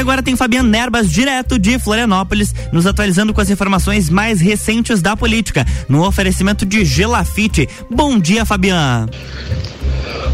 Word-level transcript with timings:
agora 0.00 0.22
tem 0.22 0.34
Fabiano 0.34 0.68
Nerbas, 0.68 1.10
direto 1.10 1.58
de 1.58 1.78
Florianópolis, 1.78 2.54
nos 2.72 2.86
atualizando 2.86 3.34
com 3.34 3.40
as 3.40 3.50
informações 3.50 4.08
mais 4.08 4.40
recentes 4.40 5.02
da 5.02 5.16
política, 5.16 5.66
no 5.88 6.06
oferecimento 6.06 6.64
de 6.64 6.84
Gelafite. 6.84 7.68
Bom 7.90 8.18
dia, 8.18 8.44
Fabiano. 8.44 9.08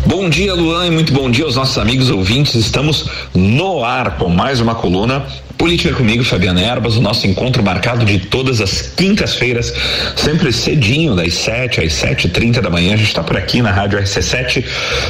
Bom 0.07 0.31
dia, 0.31 0.55
Luan, 0.55 0.87
e 0.87 0.91
muito 0.91 1.13
bom 1.13 1.31
dia 1.31 1.45
aos 1.45 1.57
nossos 1.57 1.77
amigos 1.79 2.11
ouvintes. 2.11 2.55
Estamos 2.55 3.07
no 3.35 3.85
ar 3.85 4.17
com 4.19 4.29
mais 4.29 4.61
uma 4.61 4.75
coluna 4.75 5.27
Política 5.59 5.95
comigo, 5.95 6.23
Fabiana 6.23 6.61
Erbas, 6.61 6.97
o 6.97 7.01
nosso 7.01 7.27
encontro 7.27 7.63
marcado 7.63 8.05
de 8.05 8.19
todas 8.19 8.61
as 8.61 8.83
quintas-feiras, 8.83 9.73
sempre 10.15 10.53
cedinho, 10.53 11.15
das 11.15 11.33
7 11.33 11.81
às 11.81 11.95
7 11.95 12.27
h 12.29 12.61
da 12.61 12.69
manhã. 12.69 12.93
A 12.93 12.97
gente 12.97 13.09
está 13.09 13.23
por 13.23 13.39
aqui 13.39 13.63
na 13.63 13.71
Rádio 13.71 13.99
RC7 13.99 14.63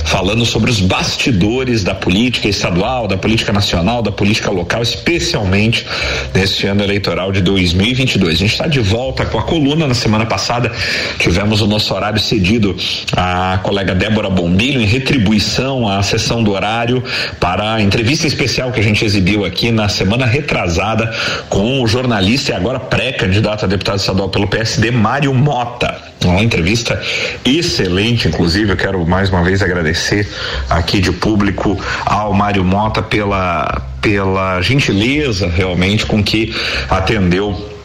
falando 0.04 0.46
sobre 0.46 0.70
os 0.70 0.80
bastidores 0.80 1.82
da 1.82 1.94
política 1.94 2.48
estadual, 2.48 3.08
da 3.08 3.16
política 3.16 3.52
nacional, 3.52 4.02
da 4.02 4.12
política 4.12 4.48
local, 4.50 4.82
especialmente 4.82 5.84
neste 6.32 6.66
ano 6.66 6.82
eleitoral 6.82 7.32
de 7.32 7.40
2022. 7.40 8.34
A 8.34 8.38
gente 8.38 8.52
está 8.52 8.68
de 8.68 8.80
volta 8.80 9.26
com 9.26 9.38
a 9.38 9.42
coluna. 9.42 9.88
Na 9.88 9.94
semana 9.94 10.26
passada 10.26 10.70
tivemos 11.18 11.60
o 11.60 11.66
nosso 11.66 11.92
horário 11.92 12.20
cedido 12.20 12.76
à 13.16 13.58
colega 13.64 13.94
Débora 13.96 14.30
Bombilho 14.30 14.80
em 14.80 14.86
retribuição 14.86 15.88
à 15.88 16.02
sessão 16.04 16.42
do 16.42 16.52
horário 16.52 17.02
para 17.40 17.74
a 17.74 17.82
entrevista 17.82 18.28
especial 18.28 18.70
que 18.70 18.78
a 18.78 18.82
gente 18.82 19.04
exibiu 19.04 19.44
aqui 19.44 19.72
na 19.72 19.88
semana 19.88 20.35
retrasada 20.36 21.12
com 21.48 21.82
o 21.82 21.86
jornalista 21.86 22.52
e 22.52 22.54
agora 22.54 22.78
pré-candidato 22.78 23.64
a 23.64 23.68
deputado 23.68 23.98
estadual 23.98 24.28
pelo 24.28 24.46
PSD, 24.46 24.90
Mário 24.90 25.32
Mota. 25.32 25.96
Uma 26.24 26.42
entrevista 26.42 27.00
excelente, 27.44 28.28
inclusive. 28.28 28.72
Eu 28.72 28.76
quero 28.76 29.06
mais 29.06 29.30
uma 29.30 29.42
vez 29.42 29.62
agradecer 29.62 30.28
aqui 30.68 31.00
de 31.00 31.12
público 31.12 31.78
ao 32.04 32.32
Mário 32.32 32.64
Mota 32.64 33.02
pela, 33.02 33.82
pela 34.00 34.60
gentileza 34.60 35.48
realmente 35.48 36.04
com 36.04 36.22
que 36.22 36.54
atendeu 36.90 37.76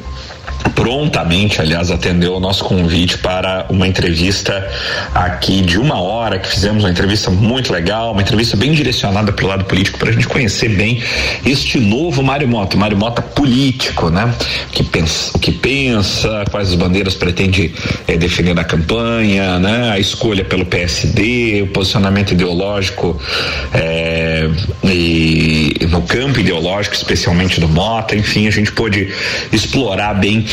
prontamente, 0.76 1.62
aliás, 1.62 1.92
atendeu 1.92 2.36
o 2.36 2.40
nosso 2.40 2.64
convite 2.64 3.18
para 3.18 3.66
uma 3.70 3.88
entrevista 3.88 4.68
aqui 5.14 5.62
de 5.62 5.78
uma 5.78 6.00
hora 6.00 6.40
que 6.40 6.48
fizemos 6.48 6.84
uma 6.84 6.90
entrevista 6.90 7.30
muito 7.30 7.72
legal, 7.72 8.12
uma 8.12 8.22
entrevista 8.22 8.58
bem 8.58 8.72
direcionada 8.72 9.32
para 9.32 9.46
o 9.46 9.48
lado 9.48 9.66
político 9.66 9.98
para 9.98 10.10
a 10.10 10.12
gente 10.12 10.28
conhecer 10.28 10.70
bem 10.70 11.02
este 11.46 11.80
novo 11.80 12.24
Mário 12.24 12.48
Mota, 12.48 12.78
Mário 12.78 12.98
Mota 12.98 13.22
político, 13.22 14.10
né? 14.10 14.34
Que 14.72 14.84
pensa, 14.84 15.38
que 15.40 15.52
pensa, 15.52 16.46
quais 16.50 16.70
as 16.70 16.76
bandeiras 16.76 17.16
pretende 17.16 17.74
eh, 18.08 18.18
defender 18.18 18.54
na 18.54 18.64
campanha, 18.64 19.60
né? 19.60 19.92
A 19.92 20.00
escolha 20.00 20.44
pelo 20.44 20.66
PSD, 20.66 21.62
o 21.64 21.68
posicionamento 21.68 22.32
ideológico 22.32 23.20
eh, 23.74 24.50
e 24.84 25.88
no 25.90 26.02
campo 26.02 26.40
ideológico, 26.40 26.96
especialmente 26.96 27.60
do 27.60 27.68
Mota, 27.68 28.16
enfim, 28.16 28.48
a 28.48 28.52
gente 28.52 28.72
pôde 28.72 29.14
explorar 29.52 30.14
bem 30.16 30.46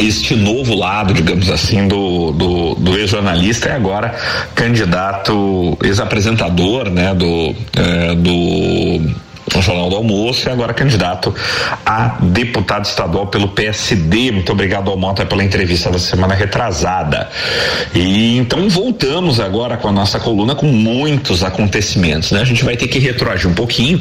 este 0.00 0.34
novo 0.34 0.74
lado, 0.74 1.14
digamos 1.14 1.50
assim, 1.50 1.86
do, 1.88 2.32
do, 2.32 2.74
do 2.74 2.98
ex-jornalista 2.98 3.68
é 3.68 3.76
agora 3.76 4.14
candidato, 4.54 5.76
ex-apresentador, 5.82 6.90
né, 6.90 7.14
do, 7.14 7.54
é, 7.76 8.14
do 8.14 9.14
no 9.54 9.62
Jornal 9.62 9.90
do 9.90 9.96
Almoço 9.96 10.48
e 10.48 10.52
agora 10.52 10.72
candidato 10.72 11.34
a 11.84 12.16
deputado 12.20 12.84
estadual 12.84 13.26
pelo 13.26 13.48
PSD. 13.48 14.32
Muito 14.32 14.52
obrigado 14.52 14.90
ao 14.90 14.96
Mota 14.96 15.26
pela 15.26 15.44
entrevista 15.44 15.90
da 15.90 15.98
semana 15.98 16.34
retrasada. 16.34 17.28
E 17.94 18.36
então 18.36 18.68
voltamos 18.68 19.40
agora 19.40 19.76
com 19.76 19.88
a 19.88 19.92
nossa 19.92 20.18
coluna 20.18 20.54
com 20.54 20.66
muitos 20.66 21.44
acontecimentos, 21.44 22.30
né? 22.32 22.40
A 22.40 22.44
gente 22.44 22.64
vai 22.64 22.76
ter 22.76 22.88
que 22.88 22.98
retroagir 22.98 23.50
um 23.50 23.54
pouquinho 23.54 24.00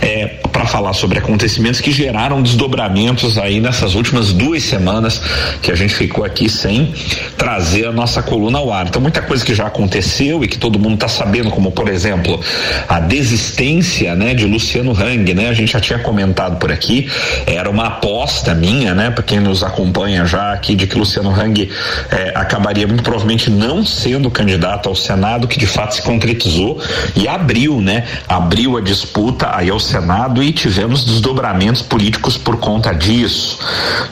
é, 0.00 0.26
para 0.50 0.66
falar 0.66 0.92
sobre 0.92 1.18
acontecimentos 1.18 1.80
que 1.80 1.92
geraram 1.92 2.42
desdobramentos 2.42 3.38
aí 3.38 3.60
nessas 3.60 3.94
últimas 3.94 4.32
duas 4.32 4.62
semanas 4.62 5.20
que 5.62 5.70
a 5.70 5.74
gente 5.74 5.94
ficou 5.94 6.24
aqui 6.24 6.48
sem 6.48 6.92
trazer 7.36 7.86
a 7.86 7.92
nossa 7.92 8.22
coluna 8.22 8.58
ao 8.58 8.72
ar. 8.72 8.86
Então 8.86 9.00
muita 9.00 9.22
coisa 9.22 9.44
que 9.44 9.54
já 9.54 9.66
aconteceu 9.66 10.42
e 10.42 10.48
que 10.48 10.58
todo 10.58 10.78
mundo 10.78 10.94
está 10.94 11.08
sabendo, 11.08 11.50
como 11.50 11.70
por 11.70 11.88
exemplo 11.88 12.40
a 12.88 13.00
desistência, 13.00 14.14
né, 14.14 14.34
de 14.34 14.44
Luciano 14.44 14.79
Luciano 14.80 14.92
Hang, 14.92 15.34
né? 15.34 15.48
A 15.48 15.52
gente 15.52 15.72
já 15.72 15.80
tinha 15.80 15.98
comentado 15.98 16.58
por 16.58 16.72
aqui, 16.72 17.08
era 17.46 17.68
uma 17.68 17.86
aposta 17.86 18.54
minha, 18.54 18.94
né? 18.94 19.10
Para 19.10 19.22
quem 19.22 19.40
nos 19.40 19.62
acompanha 19.62 20.24
já 20.24 20.52
aqui, 20.52 20.74
de 20.74 20.86
que 20.86 20.98
Luciano 20.98 21.30
Hang 21.30 21.70
eh, 22.10 22.32
acabaria 22.34 22.86
muito 22.86 23.02
provavelmente 23.02 23.50
não 23.50 23.84
sendo 23.84 24.30
candidato 24.30 24.88
ao 24.88 24.94
Senado, 24.94 25.46
que 25.46 25.58
de 25.58 25.66
fato 25.66 25.94
se 25.94 26.02
concretizou 26.02 26.80
e 27.14 27.28
abriu, 27.28 27.80
né? 27.80 28.06
Abriu 28.28 28.76
a 28.76 28.80
disputa 28.80 29.50
aí 29.54 29.70
ao 29.70 29.78
Senado 29.78 30.42
e 30.42 30.52
tivemos 30.52 31.04
desdobramentos 31.04 31.82
políticos 31.82 32.36
por 32.36 32.56
conta 32.56 32.92
disso. 32.92 33.58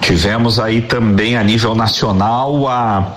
Tivemos 0.01 0.61
aí 0.61 0.83
também 0.83 1.37
a 1.37 1.43
nível 1.43 1.75
nacional 1.75 2.69
a 2.69 3.17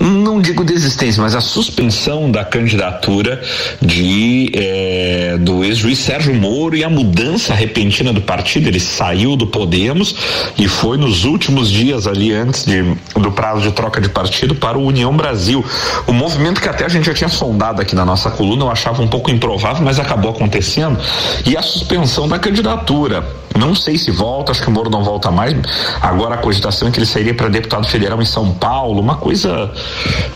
não 0.00 0.40
digo 0.40 0.64
desistência, 0.64 1.22
mas 1.22 1.34
a 1.34 1.40
suspensão 1.40 2.30
da 2.30 2.44
candidatura 2.44 3.40
de 3.80 4.50
eh, 4.54 5.36
do 5.40 5.64
ex-juiz 5.64 5.98
Sérgio 5.98 6.34
Moro 6.34 6.76
e 6.76 6.84
a 6.84 6.90
mudança 6.90 7.54
repentina 7.54 8.12
do 8.12 8.20
partido. 8.20 8.68
Ele 8.68 8.80
saiu 8.80 9.36
do 9.36 9.46
Podemos 9.46 10.14
e 10.58 10.68
foi 10.68 10.96
nos 10.96 11.24
últimos 11.24 11.70
dias 11.70 12.06
ali 12.06 12.32
antes 12.32 12.64
de, 12.64 12.82
do 13.14 13.30
prazo 13.32 13.62
de 13.62 13.72
troca 13.72 14.00
de 14.00 14.08
partido 14.08 14.54
para 14.54 14.78
o 14.78 14.84
União 14.84 15.16
Brasil. 15.16 15.64
O 16.06 16.12
movimento 16.12 16.60
que 16.60 16.68
até 16.68 16.84
a 16.84 16.88
gente 16.88 17.06
já 17.06 17.14
tinha 17.14 17.28
sondado 17.28 17.80
aqui 17.80 17.94
na 17.94 18.04
nossa 18.04 18.30
coluna, 18.30 18.64
eu 18.64 18.70
achava 18.70 19.02
um 19.02 19.08
pouco 19.08 19.30
improvável, 19.30 19.82
mas 19.84 19.98
acabou 19.98 20.30
acontecendo. 20.30 20.98
E 21.46 21.56
a 21.56 21.62
suspensão 21.62 22.28
da 22.28 22.38
candidatura. 22.38 23.24
Não 23.54 23.74
sei 23.74 23.98
se 23.98 24.10
volta, 24.10 24.50
acho 24.50 24.62
que 24.62 24.68
o 24.68 24.70
Moro 24.70 24.88
não 24.88 25.04
volta 25.04 25.30
mais. 25.30 25.54
Agora 26.00 26.36
a 26.36 26.38
cogitação 26.38 26.88
é 26.88 26.90
que 26.90 26.98
ele 26.98 27.06
sairia 27.06 27.34
para 27.34 27.48
deputado 27.48 27.86
federal 27.86 28.20
em 28.22 28.24
São 28.24 28.52
Paulo, 28.52 29.00
uma 29.00 29.16
coisa 29.16 29.71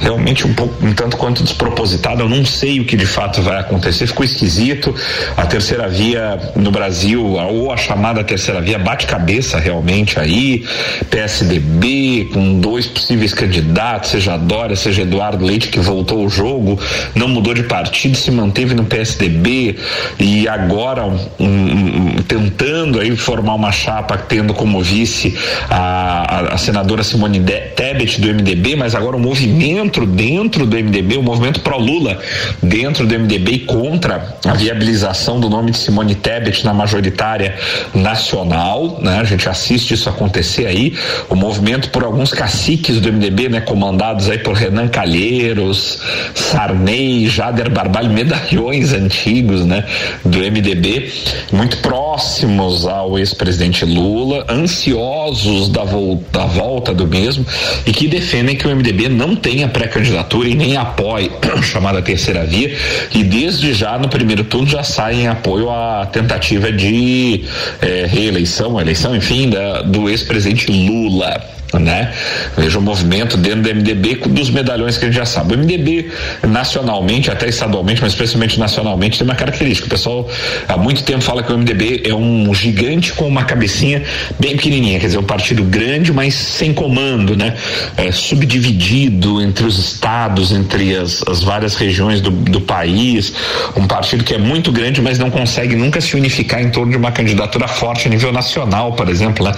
realmente 0.01 0.47
um 0.47 0.55
pouco, 0.55 0.85
um 0.85 0.93
tanto 0.93 1.17
quanto 1.17 1.43
despropositada. 1.43 2.23
Eu 2.23 2.29
não 2.29 2.45
sei 2.45 2.81
o 2.81 2.85
que 2.85 2.97
de 2.97 3.07
fato 3.07 3.43
vai 3.43 3.59
acontecer. 3.59 4.07
Ficou 4.07 4.25
esquisito. 4.25 4.95
A 5.37 5.47
terceira 5.47 5.89
via 5.89 6.53
no 6.57 6.71
Brasil, 6.71 7.25
ou 7.25 7.73
a 7.73 7.77
chamada 7.77 8.23
terceira 8.25 8.61
via, 8.61 8.79
bate 8.79 9.07
cabeça 9.07 9.59
realmente 9.59 10.19
aí. 10.19 10.65
PSDB, 11.11 12.31
com 12.33 12.61
dois 12.61 12.87
possíveis 12.87 13.33
candidatos, 13.33 14.11
seja 14.11 14.37
Dória, 14.37 14.77
seja 14.77 15.03
Eduardo 15.03 15.45
Leite, 15.45 15.69
que 15.69 15.81
voltou 15.81 16.23
ao 16.23 16.29
jogo, 16.29 16.79
não 17.15 17.29
mudou 17.29 17.55
de 17.55 17.63
partido, 17.65 18.17
se 18.17 18.31
manteve 18.31 18.75
no 18.75 18.85
PSDB 18.85 19.77
e 20.19 20.49
agora 20.49 21.05
um, 21.05 21.17
um, 21.41 22.17
tentando 22.27 23.01
aí 23.01 23.17
formar 23.17 23.55
uma 23.55 23.73
chapa, 23.73 24.17
tendo 24.17 24.55
como 24.55 24.83
vice 24.83 25.37
a, 25.71 26.51
a, 26.51 26.55
a 26.55 26.59
senadora 26.59 27.03
Simone 27.03 27.41
Tebet 27.41 28.21
do 28.21 28.29
MDB, 28.29 28.77
mas 28.77 28.95
agora 28.95 29.17
o 29.17 29.21
movimento 29.27 30.07
dentro 30.07 30.65
do 30.65 30.77
MDB, 30.77 31.17
o 31.17 31.23
movimento 31.23 31.61
pró-Lula 31.61 32.21
dentro 32.63 33.07
do 33.07 33.19
MDB 33.19 33.53
e 33.53 33.59
contra 33.61 34.37
a 34.45 34.55
viabilização 34.55 35.41
do 35.41 35.51
nome 35.51 35.73
de 35.73 35.79
Simone 35.79 36.15
Tebet 36.15 36.65
na 36.65 36.73
majoritária 36.73 37.57
nacional, 37.93 39.01
né? 39.03 39.19
A 39.19 39.25
gente 39.25 39.49
assiste 39.49 39.95
isso 39.95 40.09
acontecer 40.09 40.67
aí, 40.67 40.95
o 41.29 41.35
movimento 41.35 41.91
por 41.91 42.05
alguns 42.05 42.33
caciques 42.33 43.01
do 43.01 43.13
MDB, 43.13 43.49
né, 43.49 43.61
comandados 43.61 44.31
aí 44.31 44.39
por 44.39 44.55
Renan 44.55 44.89
Calheiros, 44.89 45.99
Sarney, 46.35 47.29
Jader 47.29 47.71
Barbalho, 47.71 48.11
medalhões 48.11 48.93
antigos, 48.93 49.65
né, 49.65 49.85
do 50.25 50.39
MDB, 50.39 51.13
muito 51.53 51.79
próximos 51.79 52.87
ao 52.87 53.19
ex-presidente 53.19 53.85
Lula, 53.85 54.47
ansiosos 54.49 55.69
da, 55.69 55.83
da 56.31 56.47
volta 56.47 56.95
do 56.95 57.07
mesmo 57.07 57.45
e 57.85 57.93
que 57.93 58.07
defendem 58.07 58.57
que 58.57 58.67
o 58.67 58.75
MDB 58.75 59.16
não 59.17 59.35
tenha 59.35 59.67
pré-candidatura 59.69 60.49
e 60.49 60.55
nem 60.55 60.77
apoie 60.77 61.31
chamada 61.63 62.03
terceira 62.03 62.45
via 62.45 62.77
e 63.13 63.25
desde 63.25 63.73
já 63.73 63.99
no 63.99 64.09
primeiro 64.09 64.45
turno 64.45 64.69
já 64.69 64.83
sai 64.83 65.23
em 65.23 65.29
apoio 65.29 65.71
à 65.71 66.07
tentativa 66.07 66.71
de 66.71 67.45
eh, 67.81 68.07
reeleição, 68.09 68.81
eleição, 68.81 69.17
enfim, 69.17 69.49
da, 69.51 69.83
do 69.83 70.09
ex-presidente 70.09 70.71
Lula 70.71 71.56
né? 71.75 72.13
Veja 72.57 72.79
o 72.79 72.83
movimento 72.83 73.37
dentro 73.37 73.63
do 73.63 73.75
MDB 73.75 74.17
dos 74.29 74.51
medalhões 74.51 74.97
que 74.97 75.05
a 75.05 75.09
gente 75.09 75.17
já 75.17 75.27
sabe. 75.27 75.55
O 75.55 75.59
MDB 75.59 76.11
nacionalmente, 76.47 77.31
até 77.31 77.49
estadualmente, 77.49 78.01
mas 78.01 78.13
especialmente 78.13 78.59
nacionalmente, 78.59 79.19
tem 79.19 79.27
uma 79.27 79.35
característica. 79.35 79.87
O 79.87 79.91
pessoal 79.91 80.29
há 80.69 80.77
muito 80.77 81.03
tempo 81.03 81.23
fala 81.23 81.43
que 81.43 81.53
o 81.53 81.59
MDB 81.59 82.03
é 82.05 82.15
um 82.15 82.55
gigante 82.55 83.13
com 83.13 83.27
uma 83.27 83.45
cabecinha 83.45 84.03
bem 84.39 84.57
pequenininha, 84.57 84.99
quer 85.01 85.07
dizer, 85.07 85.19
um 85.19 85.25
partido 85.25 85.65
grande, 85.65 86.13
mas 86.13 86.35
sem 86.35 86.73
comando, 86.73 87.37
né? 87.37 87.55
É, 87.97 88.13
subdividido 88.13 89.43
entre 89.43 89.67
os 89.67 89.79
estados, 89.79 90.53
entre 90.53 90.97
as, 90.97 91.23
as 91.27 91.43
várias 91.43 91.75
regiões 91.75 92.21
do, 92.21 92.31
do 92.31 92.61
país. 92.61 93.33
Um 93.77 93.87
partido 93.87 94.25
que 94.25 94.35
é 94.35 94.39
muito 94.39 94.71
grande, 94.71 95.03
mas 95.03 95.19
não 95.19 95.31
consegue 95.31 95.75
nunca 95.75 96.01
se 96.01 96.17
unificar 96.17 96.63
em 96.63 96.71
torno 96.71 96.93
de 96.93 96.99
uma 96.99 97.11
candidatura 97.11 97.67
forte 97.67 98.07
a 98.07 98.11
nível 98.11 98.33
nacional, 98.33 98.93
por 98.93 99.09
exemplo, 99.09 99.45
né? 99.45 99.53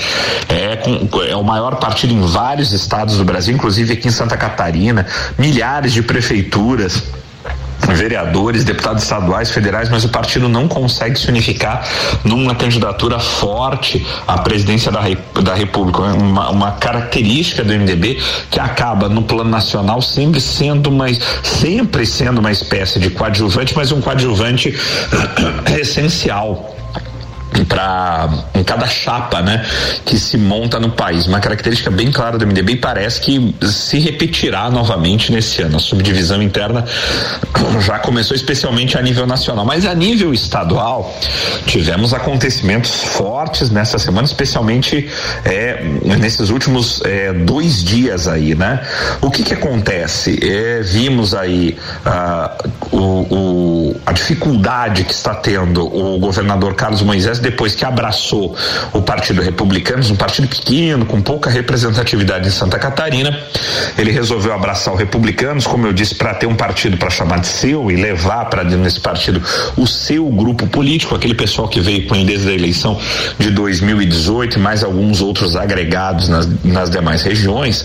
É, 0.49 0.77
com, 0.77 1.23
é 1.23 1.37
o 1.37 1.45
maior 1.45 1.77
partido 1.77 1.98
partido 1.99 2.15
em 2.15 2.21
vários 2.21 2.73
estados 2.73 3.17
do 3.17 3.25
Brasil, 3.25 3.53
inclusive 3.53 3.95
aqui 3.95 4.07
em 4.07 4.13
Santa 4.13 4.37
Catarina, 4.37 5.05
milhares 5.37 5.93
de 5.93 6.01
prefeituras 6.01 7.03
vereadores, 7.89 8.63
deputados 8.63 9.03
estaduais, 9.03 9.51
federais, 9.51 9.89
mas 9.89 10.05
o 10.05 10.09
partido 10.09 10.49
não 10.49 10.69
consegue 10.69 11.19
se 11.19 11.29
unificar 11.29 11.89
numa 12.23 12.55
candidatura 12.55 13.19
forte 13.19 14.07
à 14.29 14.39
presidência 14.39 14.93
da, 14.93 15.01
da 15.43 15.55
República. 15.55 16.03
Uma, 16.03 16.51
uma 16.51 16.73
característica 16.73 17.65
do 17.65 17.73
MDB 17.73 18.23
que 18.49 18.61
acaba 18.61 19.09
no 19.09 19.23
plano 19.23 19.51
nacional 19.51 20.01
sempre 20.01 20.41
sendo 20.41 20.89
uma, 20.89 21.07
sempre 21.43 22.07
sendo 22.07 22.39
uma 22.39 22.53
espécie 22.53 23.01
de 23.01 23.11
coadjuvante, 23.11 23.75
mas 23.75 23.91
um 23.91 24.01
coadjuvante 24.01 24.73
essencial 25.81 26.78
para 27.69 28.29
em 28.55 28.63
cada 28.63 28.87
chapa, 28.87 29.41
né, 29.41 29.65
que 30.05 30.19
se 30.19 30.37
monta 30.37 30.79
no 30.79 30.91
país. 30.91 31.27
Uma 31.27 31.41
característica 31.41 31.91
bem 31.91 32.11
clara 32.11 32.39
do 32.39 32.47
MDB 32.47 32.73
e 32.73 32.77
parece 32.77 33.21
que 33.21 33.55
se 33.63 33.99
repetirá 33.99 34.71
novamente 34.71 35.33
nesse 35.33 35.63
ano. 35.63 35.77
A 35.77 35.81
subdivisão 35.81 36.43
interna 36.43 36.85
já 37.81 37.99
começou 37.99 38.35
especialmente 38.35 38.99
a 38.99 39.03
nível 39.03 39.27
nacional, 39.27 39.65
mas 39.65 39.87
a 39.87 39.95
nível 39.95 40.33
estadual 40.33 41.15
tivemos 41.67 42.13
acontecimentos 42.15 43.03
fortes 43.03 43.71
nessa 43.71 43.99
semana, 43.99 44.27
especialmente 44.27 45.09
é, 45.45 45.83
nesses 46.19 46.51
últimos 46.51 47.01
é, 47.05 47.33
dois 47.33 47.83
dias 47.83 48.29
aí, 48.29 48.55
né? 48.55 48.81
O 49.21 49.31
que 49.31 49.43
que 49.43 49.55
acontece? 49.55 50.39
É, 50.43 50.81
vimos 50.83 51.35
aí 51.35 51.77
ah, 52.05 52.57
o, 52.91 52.99
o, 52.99 53.97
a 54.05 54.13
dificuldade 54.13 55.05
que 55.05 55.13
está 55.13 55.35
tendo 55.35 55.87
o 55.87 56.19
governador 56.19 56.75
Carlos 56.75 57.03
Moisés 57.03 57.39
depois 57.51 57.75
que 57.75 57.85
abraçou 57.85 58.55
o 58.93 59.01
Partido 59.01 59.41
Republicano, 59.41 60.03
um 60.11 60.17
partido 60.17 60.47
pequeno, 60.47 61.07
com 61.07 61.21
pouca 61.21 61.51
representatividade 61.51 62.47
em 62.47 62.51
Santa 62.51 62.79
Catarina, 62.79 63.37
ele 63.97 64.11
resolveu 64.11 64.53
abraçar 64.53 64.93
o 64.93 64.97
Republicanos, 64.97 65.67
como 65.67 65.87
eu 65.87 65.93
disse, 65.93 66.15
para 66.15 66.35
ter 66.35 66.47
um 66.47 66.55
partido 66.55 66.97
para 66.97 67.11
chamar 67.11 67.41
de 67.41 67.47
seu 67.47 67.91
e 67.91 67.97
levar 67.97 68.45
para 68.47 68.63
dentro 68.63 68.85
desse 68.85 69.01
partido 69.01 69.43
o 69.77 69.87
seu 69.87 70.27
grupo 70.27 70.67
político, 70.67 71.15
aquele 71.15 71.35
pessoal 71.35 71.69
que 71.69 71.81
veio 71.81 72.07
com 72.07 72.15
ele 72.15 72.25
desde 72.25 72.49
a 72.49 72.53
eleição 72.53 72.99
de 73.39 73.51
2018 73.51 74.59
e 74.59 74.61
mais 74.61 74.85
alguns 74.85 75.21
outros 75.21 75.57
agregados 75.57 76.29
nas, 76.29 76.49
nas 76.65 76.91
demais 76.91 77.23
regiões, 77.23 77.85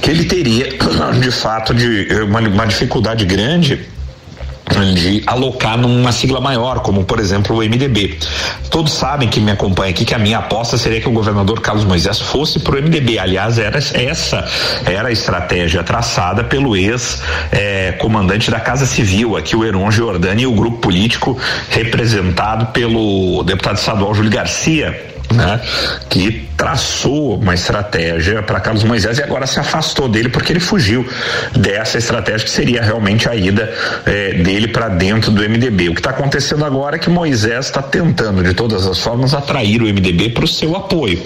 que 0.00 0.10
ele 0.10 0.24
teria 0.24 0.68
de 1.20 1.30
fato 1.30 1.74
de 1.74 2.08
uma, 2.22 2.40
uma 2.40 2.66
dificuldade 2.66 3.24
grande 3.24 3.86
de 4.94 5.22
alocar 5.26 5.76
numa 5.76 6.12
sigla 6.12 6.40
maior, 6.40 6.80
como 6.80 7.04
por 7.04 7.18
exemplo 7.18 7.56
o 7.56 7.58
MDB. 7.60 8.18
Todos 8.70 8.92
sabem 8.92 9.28
que 9.28 9.40
me 9.40 9.50
acompanham 9.50 9.90
aqui 9.90 10.04
que 10.04 10.14
a 10.14 10.18
minha 10.18 10.38
aposta 10.38 10.78
seria 10.78 11.00
que 11.00 11.08
o 11.08 11.12
governador 11.12 11.60
Carlos 11.60 11.84
Moisés 11.84 12.20
fosse 12.20 12.60
para 12.60 12.76
o 12.76 12.82
MDB. 12.82 13.18
Aliás, 13.18 13.58
era 13.58 13.78
essa 13.78 14.44
era 14.86 15.08
a 15.08 15.12
estratégia 15.12 15.82
traçada 15.82 16.44
pelo 16.44 16.76
ex-comandante 16.76 18.48
eh, 18.48 18.52
da 18.52 18.60
Casa 18.60 18.86
Civil, 18.86 19.36
aqui 19.36 19.56
o 19.56 19.64
Heron 19.64 19.90
Giordani 19.90 20.42
e 20.42 20.46
o 20.46 20.52
grupo 20.52 20.78
político 20.78 21.36
representado 21.70 22.66
pelo 22.66 23.42
deputado 23.42 23.76
estadual 23.76 24.14
Júlio 24.14 24.30
Garcia 24.30 25.10
né, 25.34 25.60
que 26.08 26.48
traçou 26.60 27.36
uma 27.36 27.54
estratégia 27.54 28.42
para 28.42 28.60
Carlos 28.60 28.84
Moisés 28.84 29.16
e 29.18 29.22
agora 29.22 29.46
se 29.46 29.58
afastou 29.58 30.10
dele 30.10 30.28
porque 30.28 30.52
ele 30.52 30.60
fugiu 30.60 31.08
dessa 31.56 31.96
estratégia 31.96 32.44
que 32.44 32.50
seria 32.50 32.82
realmente 32.82 33.26
a 33.26 33.34
ida 33.34 33.72
eh, 34.04 34.34
dele 34.34 34.68
para 34.68 34.88
dentro 34.88 35.30
do 35.30 35.42
MDB. 35.42 35.88
O 35.88 35.94
que 35.94 36.00
está 36.00 36.10
acontecendo 36.10 36.62
agora 36.62 36.96
é 36.96 36.98
que 36.98 37.08
Moisés 37.08 37.64
está 37.64 37.80
tentando 37.80 38.42
de 38.42 38.52
todas 38.52 38.86
as 38.86 38.98
formas 38.98 39.32
atrair 39.32 39.80
o 39.80 39.86
MDB 39.86 40.28
para 40.28 40.44
o 40.44 40.48
seu 40.48 40.76
apoio 40.76 41.18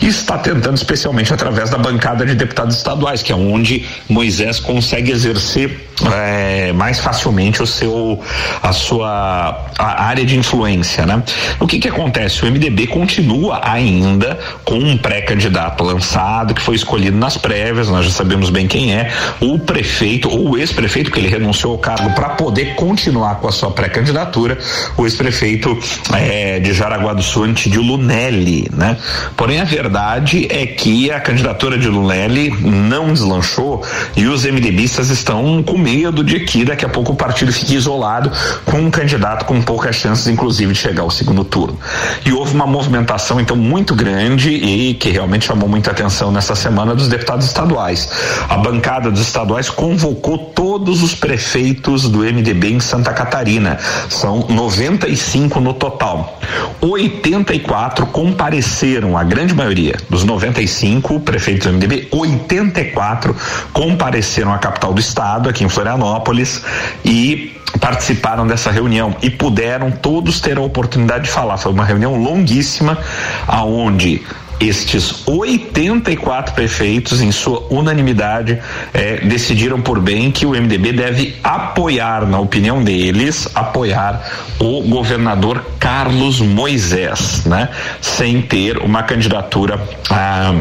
e 0.00 0.06
está 0.06 0.38
tentando 0.38 0.76
especialmente 0.76 1.34
através 1.34 1.70
da 1.70 1.78
bancada 1.78 2.24
de 2.24 2.36
deputados 2.36 2.76
estaduais, 2.76 3.20
que 3.20 3.32
é 3.32 3.34
onde 3.34 3.84
Moisés 4.08 4.60
consegue 4.60 5.10
exercer 5.10 5.88
eh, 6.14 6.72
mais 6.72 7.00
facilmente 7.00 7.60
o 7.60 7.66
seu 7.66 8.22
a 8.62 8.72
sua 8.72 9.66
a 9.76 10.04
área 10.04 10.24
de 10.24 10.38
influência, 10.38 11.04
né? 11.04 11.20
O 11.58 11.66
que 11.66 11.80
que 11.80 11.88
acontece? 11.88 12.44
O 12.44 12.46
MDB 12.46 12.86
continua 12.86 13.08
continua 13.48 13.60
ainda 13.62 14.38
com 14.68 14.76
um 14.76 14.98
pré-candidato 14.98 15.82
lançado 15.82 16.52
que 16.52 16.60
foi 16.60 16.76
escolhido 16.76 17.16
nas 17.16 17.38
prévias, 17.38 17.88
nós 17.88 18.04
já 18.04 18.10
sabemos 18.10 18.50
bem 18.50 18.68
quem 18.68 18.92
é, 18.92 19.10
o 19.40 19.58
prefeito 19.58 20.28
ou 20.28 20.50
o 20.50 20.58
ex-prefeito, 20.58 21.10
que 21.10 21.18
ele 21.18 21.28
renunciou 21.28 21.72
ao 21.72 21.78
cargo 21.78 22.10
para 22.10 22.28
poder 22.30 22.74
continuar 22.74 23.36
com 23.36 23.48
a 23.48 23.52
sua 23.52 23.70
pré-candidatura, 23.70 24.58
o 24.94 25.06
ex-prefeito 25.06 25.78
é, 26.12 26.60
de 26.60 26.74
Jaraguá 26.74 27.14
do 27.14 27.22
Sul, 27.22 27.44
Antídio 27.44 27.80
Lunelli, 27.80 28.68
né? 28.70 28.98
Porém, 29.38 29.58
a 29.58 29.64
verdade 29.64 30.46
é 30.50 30.66
que 30.66 31.10
a 31.10 31.18
candidatura 31.18 31.78
de 31.78 31.88
Lunelli 31.88 32.50
não 32.60 33.10
deslanchou 33.10 33.82
e 34.14 34.26
os 34.26 34.44
MDBistas 34.44 35.08
estão 35.08 35.62
com 35.62 35.78
medo 35.78 36.22
de 36.22 36.40
que 36.40 36.66
daqui 36.66 36.84
a 36.84 36.90
pouco 36.90 37.12
o 37.12 37.16
partido 37.16 37.50
fique 37.54 37.74
isolado 37.74 38.30
com 38.66 38.80
um 38.80 38.90
candidato 38.90 39.46
com 39.46 39.62
poucas 39.62 39.96
chances, 39.96 40.26
inclusive, 40.26 40.74
de 40.74 40.78
chegar 40.78 41.04
ao 41.04 41.10
segundo 41.10 41.42
turno. 41.42 41.78
E 42.26 42.32
houve 42.34 42.54
uma 42.54 42.66
movimentação 42.66 43.40
então 43.40 43.56
muito 43.56 43.94
grande 43.94 44.57
e 44.58 44.94
que 44.94 45.10
realmente 45.10 45.46
chamou 45.46 45.68
muita 45.68 45.90
atenção 45.90 46.30
nessa 46.30 46.54
semana 46.54 46.94
dos 46.94 47.08
deputados 47.08 47.46
estaduais. 47.46 48.10
A 48.48 48.56
bancada 48.56 49.10
dos 49.10 49.20
estaduais 49.20 49.70
convocou 49.70 50.38
todos 50.38 51.02
os 51.02 51.14
prefeitos 51.14 52.08
do 52.08 52.18
MDB 52.18 52.72
em 52.72 52.80
Santa 52.80 53.12
Catarina. 53.12 53.78
São 54.08 54.46
95 54.48 55.60
no 55.60 55.74
total. 55.74 56.38
84 56.80 58.06
compareceram, 58.06 59.16
a 59.16 59.24
grande 59.24 59.54
maioria 59.54 59.96
dos 60.08 60.24
95 60.24 61.20
prefeitos 61.20 61.66
do 61.66 61.72
MDB, 61.72 62.08
84 62.10 63.34
compareceram 63.72 64.52
à 64.52 64.58
capital 64.58 64.92
do 64.92 65.00
estado, 65.00 65.48
aqui 65.48 65.64
em 65.64 65.68
Florianópolis, 65.68 66.62
e 67.04 67.58
participaram 67.80 68.46
dessa 68.46 68.70
reunião 68.70 69.14
e 69.22 69.30
puderam 69.30 69.90
todos 69.90 70.40
ter 70.40 70.56
a 70.58 70.60
oportunidade 70.60 71.24
de 71.24 71.30
falar. 71.30 71.56
Foi 71.58 71.72
uma 71.72 71.84
reunião 71.84 72.16
longuíssima, 72.16 72.98
aonde 73.46 74.22
estes 74.60 75.26
84 75.26 76.54
prefeitos, 76.54 77.20
em 77.20 77.30
sua 77.30 77.66
unanimidade, 77.70 78.58
eh, 78.92 79.20
decidiram 79.24 79.80
por 79.80 80.00
bem 80.00 80.30
que 80.30 80.44
o 80.44 80.50
MDB 80.50 80.92
deve 80.92 81.36
apoiar, 81.42 82.26
na 82.26 82.38
opinião 82.38 82.82
deles, 82.82 83.48
apoiar 83.54 84.22
o 84.58 84.82
governador 84.82 85.64
Carlos 85.78 86.40
Moisés, 86.40 87.44
né? 87.44 87.68
Sem 88.00 88.42
ter 88.42 88.78
uma 88.78 89.02
candidatura. 89.02 89.80
Ah, 90.10 90.54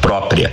própria. 0.00 0.52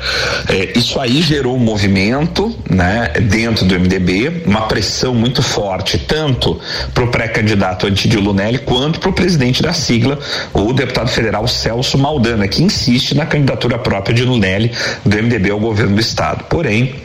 É, 0.49 0.77
isso 0.77 0.99
aí 0.99 1.21
gerou 1.21 1.55
um 1.55 1.59
movimento, 1.59 2.55
né, 2.69 3.11
dentro 3.21 3.65
do 3.65 3.79
MDB, 3.79 4.43
uma 4.45 4.67
pressão 4.67 5.13
muito 5.13 5.41
forte, 5.41 5.97
tanto 5.97 6.59
para 6.93 7.03
o 7.03 7.07
pré-candidato 7.07 7.87
Antídio 7.87 8.19
Lunelli 8.21 8.59
quanto 8.59 8.99
para 8.99 9.09
o 9.09 9.13
presidente 9.13 9.61
da 9.61 9.73
sigla, 9.73 10.19
o 10.53 10.73
deputado 10.73 11.09
federal 11.09 11.47
Celso 11.47 11.97
Maldana, 11.97 12.47
que 12.47 12.63
insiste 12.63 13.15
na 13.15 13.25
candidatura 13.25 13.77
própria 13.77 14.13
de 14.13 14.23
Lunelli 14.23 14.71
do 15.05 15.17
MDB 15.17 15.51
ao 15.51 15.59
governo 15.59 15.95
do 15.95 16.01
estado. 16.01 16.45
Porém, 16.45 16.95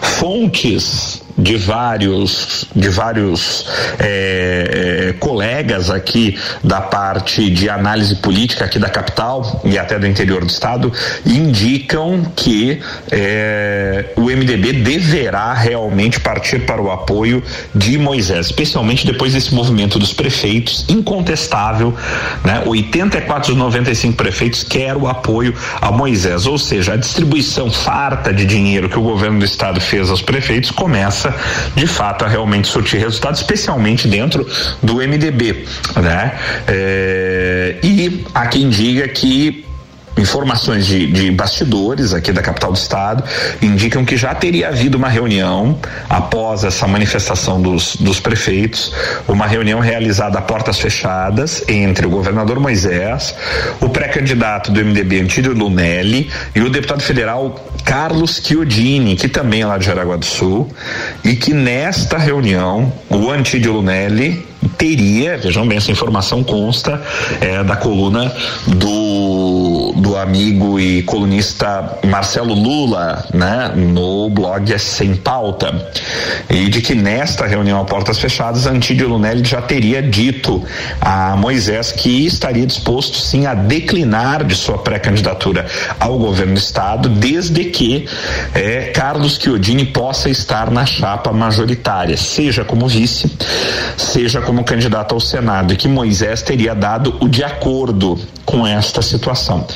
fontes 0.00 1.22
de 1.36 1.56
vários 1.56 2.66
de 2.74 2.88
vários 2.88 3.66
é, 3.98 5.08
é, 5.08 5.12
colegas 5.14 5.90
aqui 5.90 6.38
da 6.62 6.80
parte 6.80 7.50
de 7.50 7.68
análise 7.70 8.16
política 8.16 8.66
aqui 8.66 8.78
da 8.78 8.88
capital 8.88 9.62
e 9.64 9.78
até 9.78 9.98
do 9.98 10.06
interior 10.06 10.44
do 10.44 10.50
estado 10.50 10.92
indicam 11.24 11.71
que 11.80 12.80
é, 13.10 14.06
o 14.16 14.22
MDB 14.22 14.72
deverá 14.72 15.52
realmente 15.54 16.20
partir 16.20 16.60
para 16.60 16.80
o 16.80 16.90
apoio 16.90 17.42
de 17.74 17.98
Moisés, 17.98 18.46
especialmente 18.46 19.06
depois 19.06 19.32
desse 19.32 19.54
movimento 19.54 19.98
dos 19.98 20.12
prefeitos 20.12 20.86
incontestável, 20.88 21.94
né? 22.44 22.62
84 22.64 23.52
dos 23.52 23.56
95 23.56 24.16
prefeitos 24.16 24.64
querem 24.64 25.02
o 25.02 25.08
apoio 25.08 25.54
a 25.80 25.90
Moisés, 25.92 26.46
ou 26.46 26.58
seja, 26.58 26.94
a 26.94 26.96
distribuição 26.96 27.70
farta 27.70 28.32
de 28.32 28.44
dinheiro 28.44 28.88
que 28.88 28.98
o 28.98 29.02
governo 29.02 29.38
do 29.38 29.44
estado 29.44 29.80
fez 29.80 30.10
aos 30.10 30.22
prefeitos 30.22 30.70
começa 30.70 30.92
começa 31.02 31.34
de 31.74 31.86
fato 31.86 32.24
a 32.24 32.28
realmente 32.28 32.68
surtir 32.68 33.00
resultados, 33.00 33.40
especialmente 33.40 34.06
dentro 34.06 34.46
do 34.82 34.96
MDB, 34.96 35.66
né? 36.00 36.38
É, 36.66 37.76
e 37.82 38.24
há 38.34 38.46
quem 38.46 38.68
diga 38.68 39.08
que 39.08 39.64
informações 40.16 40.86
de, 40.86 41.06
de, 41.06 41.30
bastidores 41.30 42.12
aqui 42.12 42.32
da 42.32 42.42
capital 42.42 42.72
do 42.72 42.76
estado 42.76 43.24
indicam 43.60 44.04
que 44.04 44.16
já 44.16 44.34
teria 44.34 44.68
havido 44.68 44.98
uma 44.98 45.08
reunião 45.08 45.78
após 46.08 46.64
essa 46.64 46.86
manifestação 46.86 47.60
dos, 47.60 47.96
dos 47.96 48.20
prefeitos, 48.20 48.92
uma 49.26 49.46
reunião 49.46 49.80
realizada 49.80 50.38
a 50.38 50.42
portas 50.42 50.78
fechadas 50.78 51.64
entre 51.68 52.06
o 52.06 52.10
governador 52.10 52.60
Moisés, 52.60 53.34
o 53.80 53.88
pré-candidato 53.88 54.70
do 54.70 54.84
MDB 54.84 55.20
Antídio 55.20 55.54
Lunelli 55.54 56.30
e 56.54 56.60
o 56.60 56.68
deputado 56.68 57.02
federal 57.02 57.54
Carlos 57.84 58.40
Chiodini, 58.44 59.16
que 59.16 59.28
também 59.28 59.62
é 59.62 59.66
lá 59.66 59.78
de 59.78 59.86
Jaraguá 59.86 60.16
do 60.16 60.24
Sul, 60.24 60.68
e 61.24 61.34
que 61.34 61.52
nesta 61.52 62.18
reunião 62.18 62.92
o 63.08 63.30
Antídio 63.30 63.72
Lunelli 63.72 64.46
teria, 64.78 65.36
vejam 65.36 65.66
bem, 65.66 65.78
essa 65.78 65.90
informação 65.90 66.42
consta 66.42 67.00
é, 67.40 67.62
da 67.64 67.76
coluna 67.76 68.32
do 68.66 69.71
do 70.12 70.18
amigo 70.18 70.78
e 70.78 71.02
colunista 71.04 71.98
Marcelo 72.04 72.52
Lula, 72.52 73.24
né, 73.32 73.72
no 73.74 74.28
blog 74.28 74.78
Sem 74.78 75.16
Pauta, 75.16 75.90
e 76.50 76.68
de 76.68 76.82
que 76.82 76.94
nesta 76.94 77.46
reunião 77.46 77.80
a 77.80 77.84
portas 77.86 78.18
fechadas, 78.18 78.66
Antídio 78.66 79.08
Lunelli 79.08 79.42
já 79.42 79.62
teria 79.62 80.02
dito 80.02 80.62
a 81.00 81.34
Moisés 81.34 81.92
que 81.92 82.26
estaria 82.26 82.66
disposto 82.66 83.16
sim 83.16 83.46
a 83.46 83.54
declinar 83.54 84.44
de 84.44 84.54
sua 84.54 84.76
pré-candidatura 84.76 85.64
ao 85.98 86.18
governo 86.18 86.54
do 86.54 86.58
estado, 86.58 87.08
desde 87.08 87.64
que 87.64 88.06
eh, 88.54 88.92
Carlos 88.94 89.38
Chiodini 89.38 89.86
possa 89.86 90.28
estar 90.28 90.70
na 90.70 90.84
chapa 90.84 91.32
majoritária, 91.32 92.18
seja 92.18 92.66
como 92.66 92.86
vice, 92.86 93.34
seja 93.96 94.42
como 94.42 94.62
candidato 94.62 95.14
ao 95.14 95.20
Senado, 95.20 95.72
e 95.72 95.76
que 95.76 95.88
Moisés 95.88 96.42
teria 96.42 96.74
dado 96.74 97.16
o 97.18 97.28
de 97.28 97.42
acordo 97.42 98.20
com 98.44 98.66
esta 98.66 99.00
situação. 99.00 99.66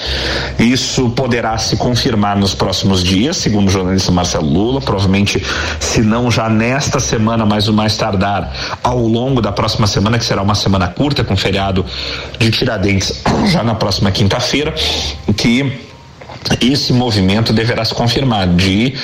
Isso 0.59 1.11
poderá 1.11 1.57
se 1.59 1.77
confirmar 1.77 2.37
nos 2.37 2.55
próximos 2.55 3.03
dias, 3.03 3.37
segundo 3.37 3.69
o 3.69 3.71
jornalista 3.71 4.11
Marcelo 4.13 4.49
Lula, 4.49 4.81
provavelmente, 4.81 5.43
se 5.81 6.03
não 6.03 6.31
já 6.31 6.49
nesta 6.49 7.01
semana, 7.01 7.45
mas 7.45 7.69
o 7.69 7.73
mais 7.73 7.97
tardar, 7.97 8.53
ao 8.83 8.99
longo 8.99 9.41
da 9.41 9.53
próxima 9.53 9.87
semana, 9.87 10.19
que 10.19 10.25
será 10.25 10.43
uma 10.43 10.55
semana 10.55 10.89
curta, 10.89 11.25
com 11.25 11.37
feriado 11.37 11.85
de 12.39 12.51
Tiradentes, 12.51 13.23
já 13.47 13.63
na 13.63 13.75
próxima 13.75 14.11
quinta-feira, 14.11 14.75
que 15.37 15.86
esse 16.61 16.93
movimento 16.93 17.53
deverá 17.53 17.85
se 17.85 17.95
confirmar 17.95 18.47
de 18.47 18.95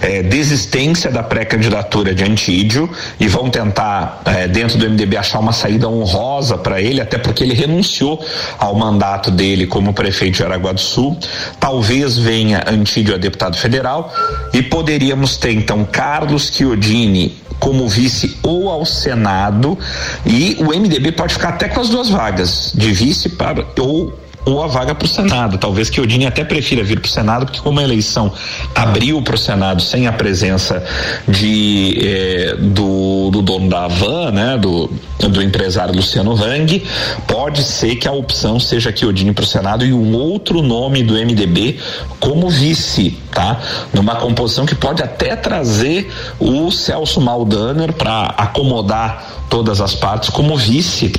eh, 0.00 0.22
desistência 0.22 1.10
da 1.10 1.22
pré-candidatura 1.22 2.14
de 2.14 2.24
Antídio 2.24 2.90
e 3.18 3.28
vão 3.28 3.50
tentar 3.50 4.22
eh, 4.24 4.48
dentro 4.48 4.78
do 4.78 4.88
MDB 4.88 5.16
achar 5.16 5.38
uma 5.38 5.52
saída 5.52 5.88
honrosa 5.88 6.56
para 6.56 6.80
ele, 6.80 7.00
até 7.00 7.18
porque 7.18 7.42
ele 7.42 7.54
renunciou 7.54 8.24
ao 8.58 8.74
mandato 8.74 9.30
dele 9.30 9.66
como 9.66 9.92
prefeito 9.92 10.36
de 10.36 10.44
Araguá 10.44 10.72
do 10.72 10.80
Sul. 10.80 11.16
Talvez 11.60 12.16
venha 12.18 12.64
Antídio 12.66 13.14
a 13.14 13.18
deputado 13.18 13.56
federal 13.56 14.12
e 14.52 14.62
poderíamos 14.62 15.36
ter 15.36 15.52
então 15.52 15.84
Carlos 15.84 16.50
Chiodini 16.52 17.36
como 17.58 17.88
vice 17.88 18.36
ou 18.42 18.68
ao 18.68 18.84
Senado 18.84 19.78
e 20.24 20.56
o 20.60 20.66
MDB 20.66 21.12
pode 21.12 21.34
ficar 21.34 21.50
até 21.50 21.68
com 21.68 21.80
as 21.80 21.88
duas 21.88 22.08
vagas 22.08 22.72
de 22.74 22.92
vice 22.92 23.30
para 23.30 23.64
ou 23.78 24.25
ou 24.46 24.62
a 24.62 24.68
vaga 24.68 24.94
para 24.94 25.04
o 25.04 25.08
Senado. 25.08 25.58
Talvez 25.58 25.90
que 25.90 26.00
Odini 26.00 26.24
até 26.24 26.44
prefira 26.44 26.82
vir 26.82 27.00
para 27.00 27.08
o 27.08 27.10
Senado, 27.10 27.46
porque 27.46 27.60
como 27.60 27.80
a 27.80 27.82
eleição 27.82 28.32
abriu 28.74 29.20
para 29.20 29.34
o 29.34 29.38
Senado 29.38 29.82
sem 29.82 30.06
a 30.06 30.12
presença 30.12 30.82
de 31.28 31.98
eh, 32.00 32.56
do, 32.56 33.30
do, 33.30 33.42
dono 33.42 33.68
da 33.68 33.84
Avan, 33.84 34.30
né, 34.30 34.56
do, 34.56 34.88
do 35.18 35.42
empresário 35.42 35.94
Luciano 35.94 36.36
Vang, 36.36 36.82
pode 37.26 37.62
ser 37.62 37.96
que 37.96 38.06
a 38.06 38.12
opção 38.12 38.60
seja 38.60 38.92
que 38.92 39.06
Odini 39.06 39.32
para 39.32 39.44
o 39.44 39.46
Senado 39.46 39.84
e 39.84 39.92
um 39.92 40.14
outro 40.14 40.62
nome 40.62 41.02
do 41.02 41.14
MDB 41.14 41.78
como 42.20 42.50
vice, 42.50 43.18
tá? 43.32 43.60
Numa 43.92 44.16
composição 44.16 44.66
que 44.66 44.74
pode 44.74 45.02
até 45.02 45.34
trazer 45.34 46.12
o 46.38 46.70
Celso 46.70 47.20
Maldaner 47.20 47.92
para 47.92 48.34
acomodar 48.36 49.36
todas 49.48 49.80
as 49.80 49.94
partes 49.94 50.28
como 50.28 50.56
vice 50.56 51.12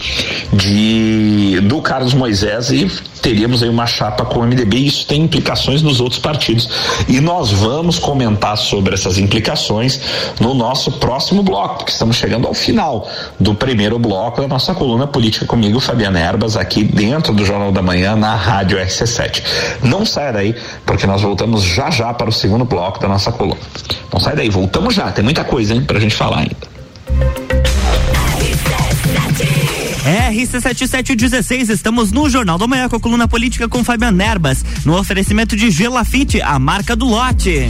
de 0.52 1.62
do 1.64 1.82
Carlos 1.82 2.14
Moisés 2.14 2.72
e 2.72 2.92
teríamos 3.22 3.64
aí 3.64 3.70
uma 3.70 3.86
chapa 3.86 4.26
com 4.26 4.40
o 4.40 4.44
MDB 4.44 4.78
e 4.78 4.88
isso 4.88 5.06
tem 5.06 5.24
implicações 5.24 5.82
nos 5.82 6.00
outros 6.00 6.20
partidos. 6.20 6.70
E 7.08 7.20
nós 7.20 7.52
vamos 7.52 8.00
comentar 8.00 8.58
sobre 8.58 8.94
essas 8.94 9.18
implicações 9.18 10.00
no 10.40 10.54
nosso 10.54 10.92
próximo 10.94 11.44
bloco, 11.44 11.86
que 11.86 11.92
estamos 11.92 12.16
chegando 12.16 12.48
ao 12.48 12.54
final 12.54 13.10
do 13.40 13.54
primeiro 13.56 13.87
bloco 13.98 14.42
da 14.42 14.48
nossa 14.48 14.74
coluna 14.74 15.08
política 15.08 15.46
comigo, 15.46 15.80
Fabiana 15.80 16.20
Erbas, 16.20 16.58
aqui 16.58 16.84
dentro 16.84 17.34
do 17.34 17.46
Jornal 17.46 17.72
da 17.72 17.82
Manhã 17.82 18.16
na 18.16 18.36
Rádio 18.36 18.78
RC7. 18.78 19.42
Não 19.82 20.06
saia 20.06 20.34
daí, 20.34 20.56
porque 20.86 21.08
nós 21.08 21.22
voltamos 21.22 21.64
já 21.64 21.90
já 21.90 22.14
para 22.14 22.30
o 22.30 22.34
segundo 22.34 22.66
bloco 22.66 23.00
da 23.00 23.08
nossa 23.08 23.32
coluna. 23.32 23.60
Não 24.12 24.20
sai 24.20 24.36
daí, 24.36 24.50
voltamos 24.50 24.94
já, 24.94 25.12
tem 25.12 25.24
muita 25.24 25.44
coisa, 25.44 25.74
hein, 25.74 25.82
pra 25.82 26.00
gente 26.00 26.16
falar 26.16 26.40
ainda. 26.40 26.78
RC7716, 30.08 31.70
estamos 31.70 32.12
no 32.12 32.30
Jornal 32.30 32.58
da 32.58 32.68
Manhã 32.68 32.88
com 32.88 32.96
a 32.96 33.00
coluna 33.00 33.28
política 33.28 33.68
com 33.68 33.84
Fabiano 33.84 34.16
Nerbas, 34.16 34.64
no 34.86 34.98
oferecimento 34.98 35.56
de 35.56 35.70
Gelafite, 35.70 36.42
a 36.42 36.58
marca 36.58 36.96
do 36.96 37.06
lote. 37.06 37.70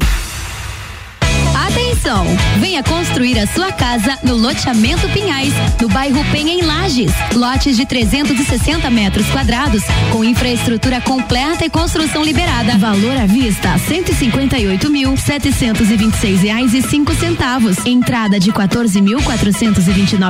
Atenção! 2.01 2.25
Venha 2.59 2.81
construir 2.81 3.37
a 3.37 3.45
sua 3.45 3.71
casa 3.71 4.17
no 4.23 4.35
loteamento 4.35 5.07
Pinhais, 5.09 5.53
no 5.79 5.87
bairro 5.87 6.23
Penha 6.31 6.53
em 6.53 6.61
Lages. 6.63 7.11
Lotes 7.35 7.77
de 7.77 7.85
360 7.85 8.89
metros 8.89 9.27
quadrados, 9.27 9.83
com 10.11 10.23
infraestrutura 10.23 10.99
completa 10.99 11.63
e 11.63 11.69
construção 11.69 12.23
liberada. 12.23 12.77
Valor 12.77 13.15
à 13.17 13.25
vista: 13.27 13.77
cento 13.77 14.11
e 14.11 14.15
reais 16.39 16.73
e 16.73 16.81
cinco 16.81 17.13
centavos. 17.13 17.77
Entrada 17.85 18.39
de 18.39 18.51
quatorze 18.51 18.99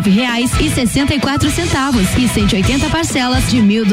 reais 0.10 0.51
e 0.60 0.70
sessenta 0.70 1.16
e 1.16 1.20
centavos 1.51 2.06
e 2.18 2.28
180 2.28 2.90
parcelas 2.90 3.50
de 3.50 3.62
mil 3.62 3.86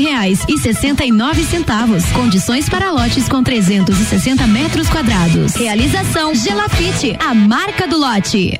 reais 0.00 0.40
e 0.48 0.58
sessenta 0.58 1.04
centavos. 1.44 2.04
Condições 2.06 2.68
para 2.68 2.90
lotes 2.90 3.28
com 3.28 3.42
360 3.42 4.46
metros 4.48 4.88
quadrados. 4.88 5.54
Realização 5.54 6.34
Gelafite, 6.56 7.14
a 7.20 7.34
marca 7.34 7.86
do 7.86 7.98
lote. 7.98 8.58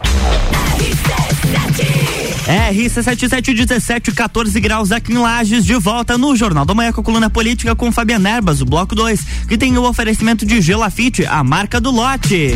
RC7717, 2.47 4.13
14 4.15 4.61
graus 4.61 4.93
aqui 4.93 5.15
em 5.15 5.17
Lages, 5.17 5.65
de 5.65 5.75
volta 5.77 6.19
no 6.19 6.37
Jornal 6.37 6.67
da 6.67 6.75
Manhã 6.75 6.93
com 6.93 7.01
a 7.01 7.05
coluna 7.05 7.31
política 7.31 7.75
com 7.75 7.91
Fabiana 7.91 8.29
Erbas, 8.29 8.61
o 8.61 8.67
bloco 8.67 8.95
2, 8.95 9.47
que 9.49 9.57
tem 9.57 9.79
o 9.79 9.83
oferecimento 9.83 10.45
de 10.45 10.61
Gelafite, 10.61 11.25
a 11.25 11.43
marca 11.43 11.81
do 11.81 11.91
lote. 11.91 12.51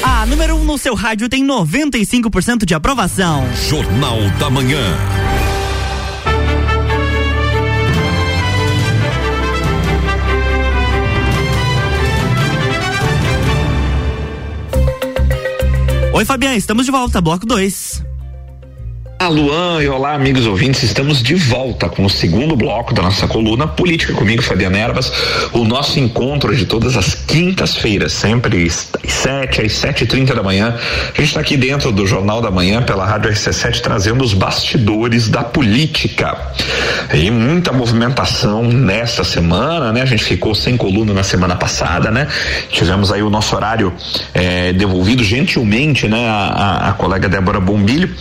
A 0.00 0.26
número 0.26 0.54
1 0.54 0.60
um 0.60 0.64
no 0.64 0.78
seu 0.78 0.94
rádio 0.94 1.28
tem 1.28 1.44
95% 1.44 2.64
de 2.64 2.72
aprovação. 2.72 3.44
Jornal 3.68 4.20
da 4.38 4.48
Manhã. 4.48 5.21
Oi, 16.14 16.26
Fabiana, 16.26 16.56
estamos 16.56 16.84
de 16.84 16.92
volta, 16.92 17.22
bloco 17.22 17.46
2. 17.46 18.11
Olá, 19.22 19.28
Luan 19.28 19.80
e 19.80 19.88
olá, 19.88 20.14
amigos 20.14 20.48
ouvintes. 20.48 20.82
Estamos 20.82 21.22
de 21.22 21.36
volta 21.36 21.88
com 21.88 22.04
o 22.04 22.10
segundo 22.10 22.56
bloco 22.56 22.92
da 22.92 23.02
nossa 23.02 23.28
coluna 23.28 23.68
Política 23.68 24.12
comigo, 24.14 24.42
Fabiana 24.42 24.76
Ervas. 24.76 25.12
O 25.52 25.62
nosso 25.62 26.00
encontro 26.00 26.56
de 26.56 26.66
todas 26.66 26.96
as 26.96 27.14
quintas-feiras, 27.14 28.12
sempre 28.12 28.66
às 28.66 28.88
sete, 29.06 29.62
às 29.62 29.74
sete 29.74 30.02
e 30.02 30.06
trinta 30.08 30.34
da 30.34 30.42
manhã. 30.42 30.74
A 30.76 31.20
gente 31.20 31.28
está 31.28 31.38
aqui 31.38 31.56
dentro 31.56 31.92
do 31.92 32.04
Jornal 32.04 32.42
da 32.42 32.50
Manhã, 32.50 32.82
pela 32.82 33.06
Rádio 33.06 33.30
RC7, 33.30 33.80
trazendo 33.80 34.24
os 34.24 34.34
bastidores 34.34 35.28
da 35.28 35.44
política. 35.44 36.36
E 37.14 37.30
muita 37.30 37.72
movimentação 37.72 38.64
nesta 38.64 39.22
semana, 39.22 39.92
né? 39.92 40.02
A 40.02 40.06
gente 40.06 40.24
ficou 40.24 40.52
sem 40.52 40.76
coluna 40.76 41.14
na 41.14 41.22
semana 41.22 41.54
passada, 41.54 42.10
né? 42.10 42.26
Tivemos 42.70 43.12
aí 43.12 43.22
o 43.22 43.30
nosso 43.30 43.54
horário 43.54 43.92
eh, 44.34 44.72
devolvido 44.72 45.22
gentilmente, 45.22 46.08
né? 46.08 46.28
A, 46.28 46.32
a, 46.32 46.88
a 46.88 46.92
colega 46.94 47.28
Débora 47.28 47.60
Bombilho. 47.60 48.12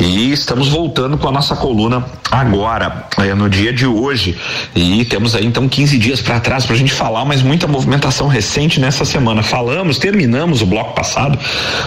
E 0.00 0.32
estamos 0.46 0.68
voltando 0.68 1.18
com 1.18 1.26
a 1.26 1.32
nossa 1.32 1.56
coluna 1.56 2.06
agora, 2.30 3.08
é, 3.18 3.34
no 3.34 3.50
dia 3.50 3.72
de 3.72 3.84
hoje. 3.84 4.38
E 4.76 5.04
temos 5.04 5.34
aí 5.34 5.44
então 5.44 5.68
15 5.68 5.98
dias 5.98 6.20
para 6.20 6.38
trás 6.38 6.64
para 6.64 6.76
a 6.76 6.78
gente 6.78 6.92
falar, 6.92 7.24
mas 7.24 7.42
muita 7.42 7.66
movimentação 7.66 8.28
recente 8.28 8.78
nessa 8.78 9.04
semana. 9.04 9.42
Falamos, 9.42 9.98
terminamos 9.98 10.62
o 10.62 10.66
bloco 10.66 10.94
passado, 10.94 11.36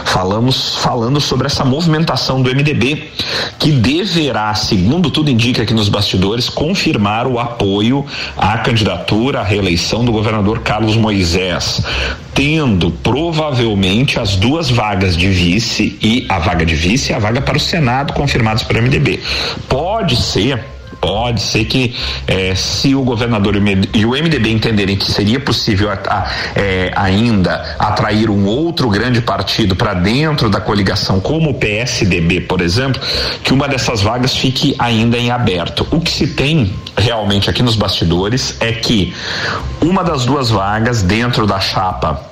falamos 0.04 0.76
falando 0.76 1.22
sobre 1.22 1.48
essa 1.48 1.64
movimentação 1.64 2.42
do 2.42 2.54
MDB, 2.54 3.10
que 3.58 3.72
deverá, 3.72 4.54
segundo 4.54 5.10
tudo 5.10 5.32
indica 5.32 5.64
aqui 5.64 5.74
nos 5.74 5.88
bastidores, 5.88 6.50
confirmar 6.50 7.28
o 7.28 7.40
apoio 7.40 8.06
à 8.36 8.58
candidatura 8.58 9.40
à 9.40 9.44
reeleição 9.44 10.04
do 10.04 10.12
governador 10.12 10.60
Carlos 10.60 10.98
Moisés 10.98 11.82
tendo 12.40 12.90
provavelmente 12.90 14.18
as 14.18 14.38
duas 14.38 14.70
vagas 14.70 15.18
de 15.18 15.28
vice 15.28 16.00
e 16.02 16.26
a 16.30 16.40
vaga 16.40 16.66
de 16.66 16.74
vice 16.74 17.12
e 17.12 17.14
a 17.14 17.20
vaga 17.20 17.42
para 17.42 17.58
o 17.58 17.60
Senado 17.60 18.14
confirmados 18.50 18.66
MDB. 18.70 19.20
Pode 19.68 20.16
ser 20.16 20.64
Pode 21.00 21.42
ser 21.42 21.64
que 21.64 21.96
é, 22.28 22.54
se 22.56 22.94
o 22.94 23.04
governador 23.04 23.56
e 23.94 24.06
o 24.06 24.10
MDB 24.10 24.52
entenderem 24.52 24.98
que 24.98 25.10
seria 25.10 25.40
possível 25.40 25.90
a, 25.90 25.94
a, 25.94 26.28
é, 26.60 26.92
ainda 26.94 27.76
atrair 27.80 28.30
um 28.30 28.46
outro 28.46 28.90
grande 28.90 29.22
partido 29.22 29.78
para 29.78 29.94
dentro 29.94 30.50
da 30.50 30.60
coligação, 30.60 31.22
como 31.22 31.52
o 31.52 31.54
PSDB, 31.54 32.42
por 32.42 32.60
exemplo, 32.60 33.02
que 33.44 33.54
uma 33.54 33.68
dessas 33.70 34.02
vagas 34.02 34.36
fique 34.36 34.76
ainda 34.78 35.18
em 35.18 35.32
aberto. 35.32 35.88
O 35.90 36.02
que 36.02 36.12
se 36.12 36.28
tem 36.28 36.74
realmente 36.98 37.50
aqui 37.50 37.64
nos 37.64 37.78
bastidores 37.78 38.58
é 38.60 38.74
que 38.74 39.14
uma 39.80 40.04
das 40.04 40.26
duas 40.26 40.50
vagas 40.50 41.02
dentro 41.02 41.48
da 41.48 41.62
chapa 41.62 42.29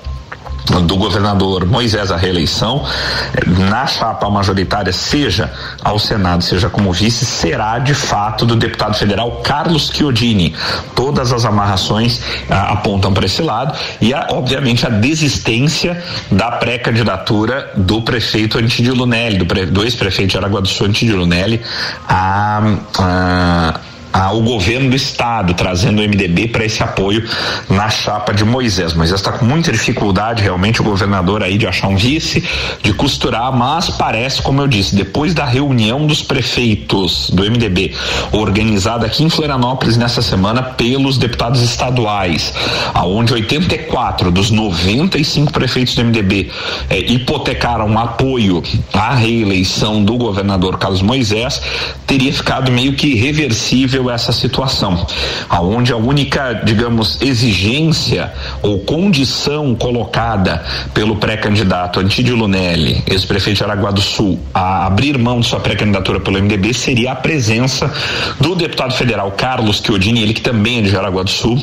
do 0.82 0.96
governador 0.96 1.66
Moisés 1.66 2.10
à 2.10 2.16
reeleição, 2.16 2.84
na 3.70 3.86
chapa 3.86 4.28
majoritária, 4.28 4.92
seja 4.92 5.52
ao 5.82 5.98
Senado, 5.98 6.42
seja 6.42 6.68
como 6.68 6.92
vice, 6.92 7.24
será 7.24 7.78
de 7.78 7.94
fato 7.94 8.44
do 8.44 8.54
deputado 8.54 8.94
federal 8.94 9.40
Carlos 9.42 9.90
Chiodini. 9.92 10.54
Todas 10.94 11.32
as 11.32 11.44
amarrações 11.44 12.20
ah, 12.50 12.72
apontam 12.72 13.12
para 13.12 13.26
esse 13.26 13.42
lado 13.42 13.76
e, 14.00 14.12
a, 14.12 14.28
obviamente, 14.30 14.86
a 14.86 14.90
desistência 14.90 16.02
da 16.30 16.52
pré-candidatura 16.52 17.72
do 17.76 18.02
prefeito 18.02 18.58
Antídio 18.58 18.94
Lunelli, 18.94 19.38
do, 19.38 19.66
do 19.66 19.84
ex-prefeito 19.84 20.32
de 20.32 20.38
Aragua 20.38 20.60
do 20.60 20.68
Sul, 20.68 20.86
Antídio 20.86 21.16
Lunelli, 21.16 21.60
a, 22.08 22.60
a 22.98 23.80
ao 24.12 24.40
governo 24.42 24.90
do 24.90 24.96
estado, 24.96 25.54
trazendo 25.54 26.00
o 26.00 26.02
MDB 26.02 26.48
para 26.48 26.64
esse 26.64 26.82
apoio 26.82 27.28
na 27.68 27.88
chapa 27.88 28.32
de 28.32 28.44
Moisés. 28.44 28.94
Moisés 28.94 29.20
está 29.20 29.32
com 29.32 29.44
muita 29.44 29.70
dificuldade, 29.72 30.42
realmente, 30.42 30.80
o 30.80 30.84
governador 30.84 31.42
aí 31.42 31.58
de 31.58 31.66
achar 31.66 31.88
um 31.88 31.96
vice, 31.96 32.42
de 32.82 32.92
costurar, 32.92 33.52
mas 33.56 33.90
parece, 33.90 34.42
como 34.42 34.60
eu 34.60 34.66
disse, 34.66 34.94
depois 34.94 35.34
da 35.34 35.44
reunião 35.44 36.06
dos 36.06 36.22
prefeitos 36.22 37.30
do 37.30 37.42
MDB, 37.42 37.94
organizada 38.32 39.06
aqui 39.06 39.24
em 39.24 39.30
Florianópolis 39.30 39.96
nessa 39.96 40.22
semana 40.22 40.62
pelos 40.62 41.18
deputados 41.18 41.62
estaduais, 41.62 42.52
aonde 42.94 43.32
84 43.32 44.30
dos 44.30 44.50
95 44.50 45.52
prefeitos 45.52 45.94
do 45.94 46.04
MDB 46.04 46.50
eh, 46.90 47.00
hipotecaram 47.12 47.98
apoio 47.98 48.62
à 48.92 49.14
reeleição 49.14 50.02
do 50.02 50.16
governador 50.16 50.78
Carlos 50.78 51.02
Moisés, 51.02 51.60
teria 52.06 52.32
ficado 52.32 52.70
meio 52.70 52.94
que 52.94 53.14
irreversível 53.98 54.10
essa 54.10 54.32
situação, 54.32 55.06
aonde 55.48 55.92
a 55.92 55.96
única, 55.96 56.62
digamos, 56.64 57.20
exigência 57.20 58.32
ou 58.62 58.80
condição 58.80 59.74
colocada 59.74 60.64
pelo 60.94 61.16
pré-candidato 61.16 62.00
Antídio 62.00 62.36
Lunelli, 62.36 63.02
ex-prefeito 63.06 63.58
de 63.58 63.64
Araguá 63.64 63.90
do 63.90 64.00
Sul, 64.00 64.38
a 64.54 64.86
abrir 64.86 65.18
mão 65.18 65.40
de 65.40 65.46
sua 65.46 65.60
pré-candidatura 65.60 66.20
pelo 66.20 66.40
MDB 66.40 66.72
seria 66.72 67.12
a 67.12 67.16
presença 67.16 67.92
do 68.40 68.54
deputado 68.54 68.94
federal 68.94 69.32
Carlos 69.32 69.82
Chiodini, 69.84 70.22
ele 70.22 70.34
que 70.34 70.40
também 70.40 70.78
é 70.78 70.82
de 70.82 70.90
Jaraguá 70.90 71.22
do 71.22 71.30
Sul, 71.30 71.60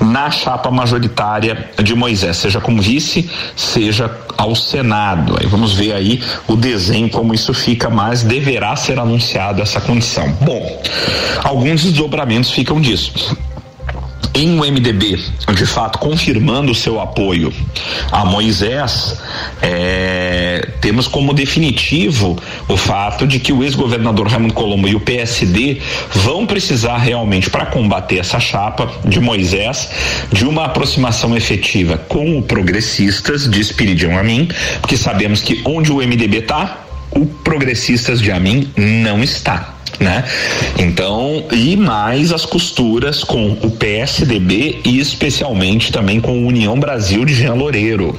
na 0.00 0.30
chapa 0.30 0.70
majoritária 0.70 1.70
de 1.82 1.94
Moisés, 1.94 2.36
seja 2.36 2.60
como 2.60 2.82
vice, 2.82 3.30
seja 3.54 4.10
ao 4.36 4.54
Senado. 4.54 5.36
Aí 5.38 5.46
vamos 5.46 5.74
ver 5.74 5.92
aí 5.92 6.22
o 6.46 6.54
desenho 6.54 7.10
como 7.10 7.34
isso 7.34 7.52
fica, 7.52 7.90
mas 7.90 8.22
deverá 8.22 8.76
ser 8.76 8.98
anunciado 8.98 9.60
essa 9.60 9.80
condição. 9.80 10.30
Bom, 10.40 10.80
alguns 11.42 11.67
desdobramentos 11.76 12.50
ficam 12.50 12.80
disso. 12.80 13.36
Em 14.34 14.56
o 14.56 14.62
MDB, 14.62 15.18
de 15.52 15.66
fato, 15.66 15.98
confirmando 15.98 16.70
o 16.70 16.74
seu 16.74 17.00
apoio 17.00 17.52
a 18.12 18.24
Moisés, 18.24 19.16
é, 19.60 20.68
temos 20.80 21.08
como 21.08 21.34
definitivo 21.34 22.40
o 22.68 22.76
fato 22.76 23.26
de 23.26 23.40
que 23.40 23.52
o 23.52 23.64
ex-governador 23.64 24.28
Raimundo 24.28 24.54
Colombo 24.54 24.86
e 24.86 24.94
o 24.94 25.00
PSD 25.00 25.80
vão 26.12 26.46
precisar 26.46 26.98
realmente, 26.98 27.50
para 27.50 27.66
combater 27.66 28.18
essa 28.18 28.38
chapa 28.38 28.88
de 29.04 29.18
Moisés, 29.18 29.90
de 30.32 30.44
uma 30.44 30.66
aproximação 30.66 31.36
efetiva 31.36 31.98
com 31.98 32.38
o 32.38 32.42
progressistas 32.42 33.50
de 33.50 33.60
Espiridião 33.60 34.16
Amin, 34.16 34.48
porque 34.80 34.96
sabemos 34.96 35.40
que 35.40 35.60
onde 35.64 35.90
o 35.90 35.96
MDB 35.96 36.38
está, 36.38 36.84
o 37.10 37.26
progressistas 37.26 38.20
de 38.20 38.30
Amin 38.30 38.70
não 38.76 39.20
está 39.20 39.77
né? 39.98 40.24
Então, 40.78 41.44
e 41.52 41.76
mais 41.76 42.32
as 42.32 42.44
costuras 42.44 43.24
com 43.24 43.52
o 43.62 43.70
PSDB 43.70 44.80
e 44.84 44.98
especialmente 44.98 45.92
também 45.92 46.20
com 46.20 46.30
a 46.30 46.48
União 46.48 46.78
Brasil 46.78 47.24
de 47.24 47.34
Jean 47.34 47.54
Loureiro. 47.54 48.18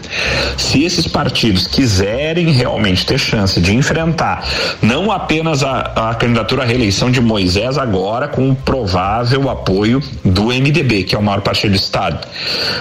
Se 0.58 0.84
esses 0.84 1.08
partidos 1.08 1.68
quiserem 1.68 2.52
realmente 2.52 3.06
ter 3.06 3.18
chance 3.18 3.60
de 3.60 3.76
enfrentar 3.76 4.48
não 4.82 5.12
apenas 5.12 5.64
a, 5.64 6.10
a 6.10 6.16
candidatura 6.16 6.64
à 6.64 6.66
reeleição 6.66 7.12
de 7.12 7.22
Moisés 7.22 7.78
agora 7.78 8.28
com 8.28 8.50
o 8.50 8.56
provável 8.56 9.50
apoio 9.50 10.02
do 10.24 10.46
MDB, 10.46 11.04
que 11.04 11.16
é 11.16 11.18
o 11.18 11.24
maior 11.24 11.42
partido 11.42 11.72
do 11.72 11.76
estado, 11.76 12.28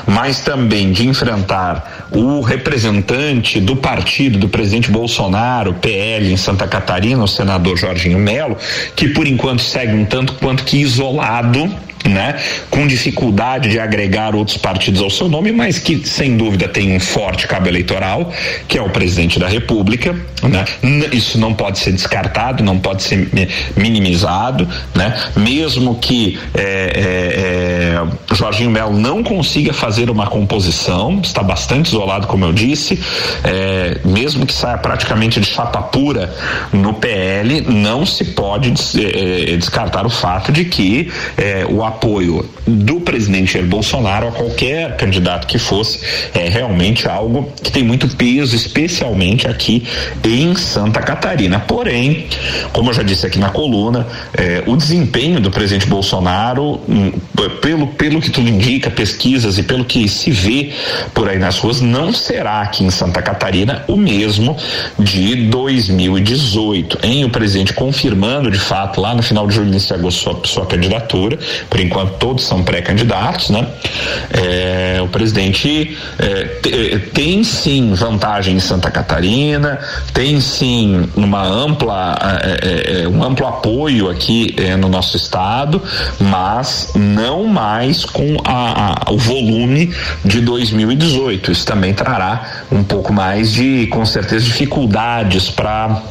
mas 0.07 0.41
também 0.41 0.93
de 0.93 1.07
enfrentar 1.07 2.09
o 2.11 2.41
representante 2.41 3.61
do 3.61 3.77
partido 3.77 4.39
do 4.39 4.49
presidente 4.49 4.91
Bolsonaro, 4.91 5.75
PL 5.75 6.33
em 6.33 6.37
Santa 6.37 6.67
Catarina, 6.67 7.23
o 7.23 7.29
senador 7.29 7.77
Jorginho 7.77 8.19
Melo, 8.19 8.57
que 8.95 9.09
por 9.09 9.27
enquanto 9.27 9.63
segue 9.63 9.95
um 9.95 10.05
tanto 10.05 10.35
quanto 10.35 10.65
que 10.65 10.79
isolado 10.79 11.71
né, 12.07 12.37
com 12.71 12.87
dificuldade 12.87 13.71
de 13.71 13.79
agregar 13.79 14.35
outros 14.35 14.57
partidos 14.57 15.01
ao 15.01 15.11
seu 15.11 15.29
nome, 15.29 15.53
mas 15.53 15.79
que 15.79 16.07
sem 16.07 16.37
dúvida 16.37 16.69
tem 16.69 16.95
um 16.95 17.01
forte 17.01 17.47
cabo 17.47 17.69
eleitoral, 17.69 18.33
que 18.67 18.79
é 18.79 18.83
o 18.83 18.91
presidente 18.91 19.39
da 19.39 19.49
República, 19.49 20.15
né? 20.43 20.65
Isso 21.13 21.39
não 21.39 21.53
pode 21.55 21.79
ser 21.79 21.93
descartado, 21.93 22.63
não 22.63 22.79
pode 22.79 23.03
ser 23.03 23.29
minimizado, 23.77 24.69
né? 24.95 25.19
Mesmo 25.37 25.97
que 25.97 26.39
é, 26.55 26.63
é, 26.63 28.33
é, 28.33 28.35
Jorginho 28.35 28.71
Melo 28.71 28.97
não 28.97 29.23
consiga 29.23 29.73
fazer 29.73 30.11
uma 30.11 30.27
composição, 30.27 31.21
está 31.23 31.43
bastante 31.43 31.87
isolado, 31.87 32.27
como 32.27 32.45
eu 32.45 32.53
disse, 32.53 32.99
é, 33.43 34.01
mesmo 34.05 34.47
que 34.47 34.53
saia 34.53 34.79
praticamente 34.79 35.41
de 35.41 35.47
chapa 35.47 35.83
pura 35.83 36.35
no 36.73 36.95
PL, 36.95 37.63
não 37.63 38.07
se 38.07 38.25
pode 38.27 38.73
é, 38.97 39.53
é, 39.53 39.57
descartar 39.57 40.07
o 40.07 40.11
fato 40.11 40.53
de 40.53 40.65
que 40.65 41.11
o 41.69 41.83
apoio 41.89 42.49
do 42.67 43.01
presidente 43.01 43.55
Jair 43.55 43.67
Bolsonaro 43.67 44.29
a 44.29 44.33
qualquer 44.33 44.97
candidato 44.97 45.47
que 45.47 45.59
fosse 45.59 46.01
é 46.35 46.49
realmente 46.49 47.09
algo 47.09 47.51
que 47.63 47.71
tem 47.71 47.83
muito 47.83 48.09
peso, 48.17 48.55
especialmente 48.55 49.47
aqui 49.47 49.85
em 50.25 50.55
Santa 50.55 51.01
Catarina. 51.01 51.59
Porém, 51.61 52.27
como 52.73 52.91
eu 52.91 52.95
já 52.95 53.03
disse 53.03 53.27
aqui 53.27 53.39
na 53.39 53.51
coluna, 53.51 54.07
é, 54.35 54.63
o 54.67 54.77
desempenho 54.77 55.41
do 55.41 55.51
presidente 55.51 55.87
Bolsonaro, 55.87 56.81
hum, 56.89 57.13
pelo, 57.61 57.87
pelo 57.89 58.21
que 58.21 58.31
tudo 58.31 58.49
indica, 58.49 58.91
pesquisas 58.91 59.59
e 59.59 59.63
pelo 59.63 59.85
que 59.85 60.09
se 60.09 60.31
vê 60.31 60.73
por 61.15 61.29
aí 61.29 61.39
nas 61.39 61.59
ruas, 61.59 61.81
não 61.81 62.13
será 62.13 62.63
aqui 62.63 62.85
em 62.85 62.91
Santa 62.91 63.23
Catarina 63.23 63.85
o 63.89 63.97
mesmo 63.97 64.57
de 64.99 65.37
2018. 65.47 66.99
Em 67.03 67.25
o 67.25 67.31
presidente 67.31 67.73
confirmando 67.73 68.51
de 68.51 68.59
fato 68.59 69.01
lá 69.01 69.15
no 69.15 69.23
final 69.23 69.47
de 69.47 69.55
julho, 69.55 69.69
início 69.69 69.89
de 69.89 69.95
agosto, 69.95 70.21
sua, 70.21 70.41
sua 70.45 70.67
candidatura, 70.67 71.39
por 71.79 71.85
enquanto 71.85 72.13
todos 72.19 72.45
são 72.45 72.65
pré-candidatos, 72.65 73.51
né? 73.51 73.69
É, 74.33 75.01
o 75.01 75.07
presidente 75.07 75.97
é, 76.19 76.99
tem 77.15 77.45
sim 77.45 77.95
vantagem 77.95 78.57
em 78.57 78.61
Santa 78.61 78.91
Catarina, 78.91 79.79
tem 80.13 80.41
sim 80.41 81.09
uma 81.15 81.47
ampla, 81.47 82.19
é, 82.43 83.01
é, 83.01 83.03
é 83.03 83.09
um 83.09 83.23
amplo 83.23 83.47
apoio 83.47 84.11
aqui 84.11 84.57
é, 84.59 84.77
no 84.77 84.89
nosso 84.89 85.17
estado, 85.17 85.81
mas 86.19 86.91
não 86.97 87.45
mais 87.45 88.05
com 88.05 88.37
a, 88.45 89.05
a, 89.07 89.13
o 89.13 89.19
volume 89.19 89.95
de 90.25 90.41
2018. 90.41 91.53
Isso 91.53 91.65
também 91.65 91.95
trará 91.95 92.65
um 92.73 92.83
pouco 92.83 93.13
mais 93.13 93.53
de, 93.53 93.87
com 93.87 94.05
certeza, 94.05 94.45
dificuldades 94.45 95.49
para 95.49 96.03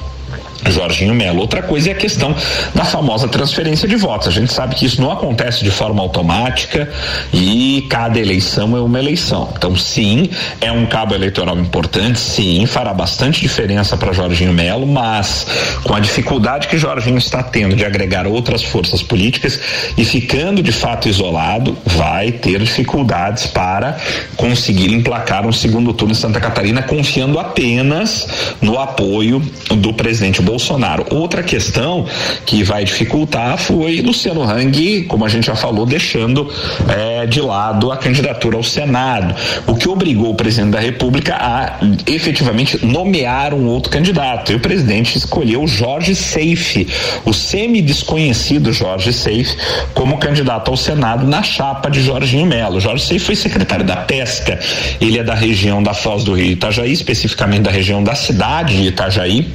Jorginho 0.66 1.14
Melo. 1.14 1.40
Outra 1.40 1.62
coisa 1.62 1.90
é 1.90 1.92
a 1.94 1.96
questão 1.96 2.36
da 2.74 2.84
famosa 2.84 3.28
transferência 3.28 3.88
de 3.88 3.96
votos. 3.96 4.28
A 4.28 4.32
gente 4.32 4.52
sabe 4.52 4.76
que 4.76 4.86
isso 4.86 5.02
não 5.02 5.12
acontece 5.12 5.64
de 5.64 5.72
forma 5.72 6.02
automática 6.02 6.90
e 7.34 7.86
cada 7.90 8.20
eleição 8.20 8.76
é 8.76 8.82
uma 8.82 9.00
eleição. 9.00 9.50
Então, 9.56 9.76
sim, 9.76 10.30
é 10.62 10.72
um 10.72 10.86
cabo 10.86 11.14
eleitoral 11.14 11.58
importante, 11.58 12.20
sim, 12.20 12.66
fará 12.66 12.94
bastante 12.94 13.42
diferença 13.42 13.96
para 13.98 14.12
Jorginho 14.14 14.54
Melo, 14.54 14.88
mas 14.88 15.46
com 15.84 15.94
a 15.94 16.00
dificuldade 16.00 16.68
que 16.68 16.78
Jorginho 16.78 17.18
está 17.18 17.44
tendo 17.44 17.76
de 17.76 17.86
agregar 17.86 18.28
outras 18.28 18.64
forças 18.64 19.02
políticas 19.02 19.60
e 19.98 20.04
ficando 20.04 20.62
de 20.62 20.72
fato 20.72 21.08
isolado, 21.08 21.78
vai 21.86 22.32
ter 22.32 22.60
dificuldades 22.60 23.48
para 23.48 23.98
conseguir 24.36 24.94
emplacar 24.94 25.46
um 25.46 25.52
segundo 25.52 25.94
turno 25.94 26.14
em 26.14 26.16
Santa 26.16 26.40
Catarina, 26.40 26.82
confiando 26.82 27.40
apenas 27.40 28.28
no 28.62 28.78
apoio 28.80 29.40
do 29.70 29.94
presidente 29.94 30.42
Bolsonaro. 30.48 31.06
Outra 31.12 31.44
questão 31.44 32.06
que 32.46 32.64
vai 32.64 32.86
dificultar 32.86 33.58
foi 33.58 34.02
Luciano 34.02 34.44
Hang, 34.44 35.04
como 35.04 35.26
a 35.26 35.30
gente 35.30 35.48
já 35.48 35.56
falou, 35.56 35.86
deixando 35.86 36.50
é, 36.88 37.26
de 37.26 37.42
lado 37.42 37.92
a 37.92 37.98
candidatura 37.98 38.56
ao 38.56 38.64
Senado, 38.64 39.36
o 39.68 39.76
que 39.76 39.90
obrigou 39.90 40.32
o 40.32 40.36
presidente 40.36 40.72
da 40.72 40.80
República 40.80 41.36
a 41.36 41.80
efetivamente 42.06 42.86
nomear 42.86 43.54
um 43.54 43.68
outro 43.68 43.92
candidato. 43.92 44.54
E 44.54 44.56
o 44.56 44.60
presidente 44.60 45.18
escolheu 45.18 45.68
Jorge 45.68 46.16
Seife, 46.16 46.88
o 47.26 47.34
semi-desconhecido 47.34 48.72
Jorge 48.72 49.12
Seife, 49.12 49.58
como 49.94 50.18
candidato 50.18 50.72
ao 50.72 50.78
Senado 50.78 51.28
na 51.28 51.44
chapa 51.44 51.90
de 51.90 52.02
Jorginho 52.02 52.46
Melo. 52.46 52.80
Jorge 52.80 53.06
Seife 53.06 53.26
foi 53.26 53.36
secretário 53.36 53.84
da 53.84 53.98
Pesca, 53.98 54.58
ele 55.02 55.20
é 55.20 55.24
da 55.24 55.34
região 55.34 55.84
da 55.84 55.94
Foz 55.94 56.24
do 56.24 56.34
Rio 56.34 56.54
Itajaí, 56.54 56.94
especificamente 56.94 57.64
da 57.64 57.72
região 57.72 58.02
da 58.02 58.16
cidade 58.16 58.78
de 58.78 58.88
Itajaí. 58.88 59.48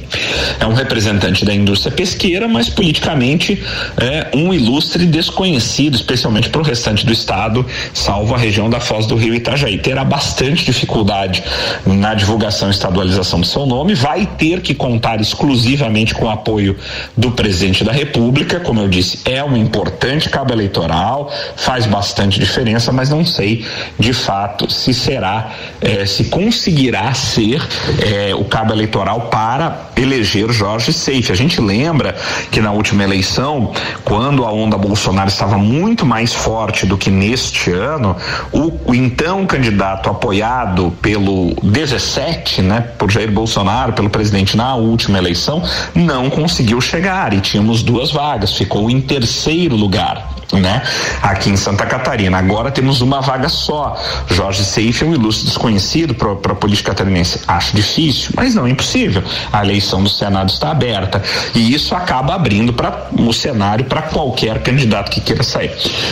É 0.59 0.65
um 0.67 0.73
representante 0.83 1.43
da 1.43 1.53
indústria 1.53 1.91
pesqueira, 1.91 2.47
mas 2.47 2.69
politicamente 2.69 3.61
é 3.97 4.27
um 4.35 4.53
ilustre 4.53 5.05
desconhecido, 5.05 5.95
especialmente 5.95 6.49
para 6.49 6.61
o 6.61 6.63
restante 6.63 7.05
do 7.05 7.11
estado, 7.11 7.65
salvo 7.93 8.35
a 8.35 8.37
região 8.37 8.69
da 8.69 8.79
Foz 8.79 9.05
do 9.05 9.15
Rio 9.15 9.33
Itajaí. 9.33 9.77
Terá 9.77 10.03
bastante 10.03 10.65
dificuldade 10.65 11.43
na 11.85 12.13
divulgação 12.13 12.67
e 12.67 12.71
estadualização 12.71 13.39
do 13.39 13.45
seu 13.45 13.65
nome, 13.65 13.93
vai 13.93 14.25
ter 14.25 14.61
que 14.61 14.73
contar 14.73 15.19
exclusivamente 15.19 16.13
com 16.13 16.25
o 16.25 16.29
apoio 16.29 16.77
do 17.15 17.31
presidente 17.31 17.83
da 17.83 17.91
República, 17.91 18.59
como 18.59 18.79
eu 18.79 18.87
disse, 18.87 19.19
é 19.25 19.43
um 19.43 19.55
importante 19.55 20.29
cabo 20.29 20.53
eleitoral, 20.53 21.31
faz 21.55 21.85
bastante 21.85 22.39
diferença, 22.39 22.91
mas 22.91 23.09
não 23.09 23.25
sei 23.25 23.65
de 23.97 24.13
fato 24.13 24.71
se 24.71 24.93
será, 24.93 25.51
eh, 25.81 26.05
se 26.05 26.25
conseguirá 26.25 27.13
ser 27.13 27.61
eh, 27.99 28.35
o 28.35 28.45
cabo 28.45 28.73
eleitoral 28.73 29.21
para 29.21 29.89
eleger 29.95 30.51
Jorge 30.51 30.72
Seife. 30.81 31.31
A 31.31 31.35
gente 31.35 31.61
lembra 31.61 32.15
que 32.51 32.59
na 32.59 32.71
última 32.71 33.03
eleição, 33.03 33.71
quando 34.03 34.45
a 34.45 34.51
onda 34.51 34.77
Bolsonaro 34.77 35.29
estava 35.29 35.57
muito 35.57 36.05
mais 36.05 36.33
forte 36.33 36.85
do 36.85 36.97
que 36.97 37.11
neste 37.11 37.71
ano, 37.71 38.15
o, 38.51 38.91
o 38.91 38.95
então 38.95 39.45
candidato 39.45 40.09
apoiado 40.09 40.93
pelo 41.01 41.55
17, 41.61 42.61
né, 42.61 42.81
por 42.97 43.11
Jair 43.11 43.31
Bolsonaro, 43.31 43.93
pelo 43.93 44.09
presidente 44.09 44.57
na 44.57 44.75
última 44.75 45.17
eleição, 45.17 45.61
não 45.93 46.29
conseguiu 46.29 46.79
chegar 46.81 47.33
e 47.33 47.39
tínhamos 47.39 47.83
duas 47.83 48.11
vagas, 48.11 48.53
ficou 48.53 48.89
em 48.89 49.01
terceiro 49.01 49.75
lugar 49.75 50.33
né? 50.59 50.81
Aqui 51.21 51.49
em 51.49 51.57
Santa 51.57 51.85
Catarina. 51.85 52.37
Agora 52.37 52.71
temos 52.71 53.01
uma 53.01 53.21
vaga 53.21 53.49
só. 53.49 53.99
Jorge 54.27 54.63
Seife 54.63 55.03
é 55.03 55.07
um 55.07 55.13
ilustre 55.13 55.45
desconhecido 55.47 56.13
para 56.13 56.31
a 56.31 56.55
política 56.55 56.91
catarinense. 56.91 57.41
Acho 57.47 57.75
difícil, 57.75 58.31
mas 58.35 58.55
não 58.55 58.67
é 58.67 58.69
impossível. 58.69 59.23
A 59.51 59.63
eleição 59.63 60.03
do 60.03 60.09
Senado 60.09 60.49
está 60.49 60.62
aberta 60.71 61.21
e 61.55 61.73
isso 61.73 61.95
acaba 61.95 62.35
abrindo 62.35 62.73
para 62.73 63.07
o 63.17 63.33
cenário 63.33 63.85
para 63.85 64.03
qualquer 64.03 64.61
candidato 64.61 65.11
que 65.11 65.21
queira 65.21 65.43
sair. 65.43 65.71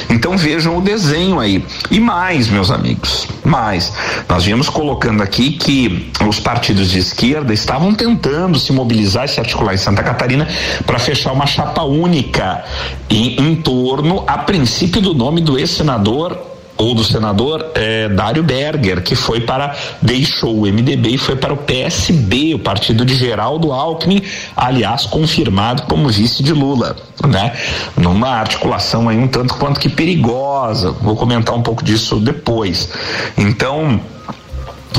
Então 0.09 0.37
vejam 0.37 0.77
o 0.77 0.81
desenho 0.81 1.39
aí. 1.39 1.63
E 1.89 1.99
mais, 1.99 2.47
meus 2.47 2.71
amigos, 2.71 3.27
mais. 3.43 3.93
Nós 4.27 4.43
viemos 4.43 4.69
colocando 4.69 5.21
aqui 5.23 5.51
que 5.51 6.11
os 6.27 6.39
partidos 6.39 6.89
de 6.89 6.99
esquerda 6.99 7.53
estavam 7.53 7.93
tentando 7.93 8.59
se 8.59 8.71
mobilizar 8.71 9.25
e 9.25 9.27
se 9.27 9.39
articular 9.39 9.73
em 9.73 9.77
Santa 9.77 10.03
Catarina 10.03 10.47
para 10.85 10.99
fechar 10.99 11.31
uma 11.31 11.45
chapa 11.45 11.83
única 11.83 12.63
em, 13.09 13.39
em 13.39 13.55
torno 13.55 14.23
a 14.27 14.37
princípio 14.39 15.01
do 15.01 15.13
nome 15.13 15.41
do 15.41 15.57
ex-senador 15.57 16.50
ou 16.81 16.95
do 16.95 17.03
senador 17.03 17.71
eh, 17.75 18.09
Dário 18.09 18.41
Berger, 18.41 19.03
que 19.03 19.13
foi 19.13 19.41
para 19.41 19.75
deixou 20.01 20.61
o 20.61 20.61
MDB 20.61 21.11
e 21.11 21.17
foi 21.17 21.35
para 21.35 21.53
o 21.53 21.57
PSB, 21.57 22.55
o 22.55 22.59
partido 22.59 23.05
de 23.05 23.15
Geraldo 23.15 23.71
Alckmin, 23.71 24.23
aliás 24.55 25.05
confirmado 25.05 25.83
como 25.83 26.09
vice 26.09 26.41
de 26.41 26.51
Lula, 26.51 26.95
né? 27.27 27.53
Numa 27.95 28.29
articulação 28.29 29.07
aí 29.07 29.17
um 29.17 29.27
tanto 29.27 29.53
quanto 29.55 29.79
que 29.79 29.89
perigosa. 29.89 30.91
Vou 30.91 31.15
comentar 31.15 31.55
um 31.55 31.61
pouco 31.61 31.83
disso 31.83 32.19
depois. 32.19 32.89
Então, 33.37 34.01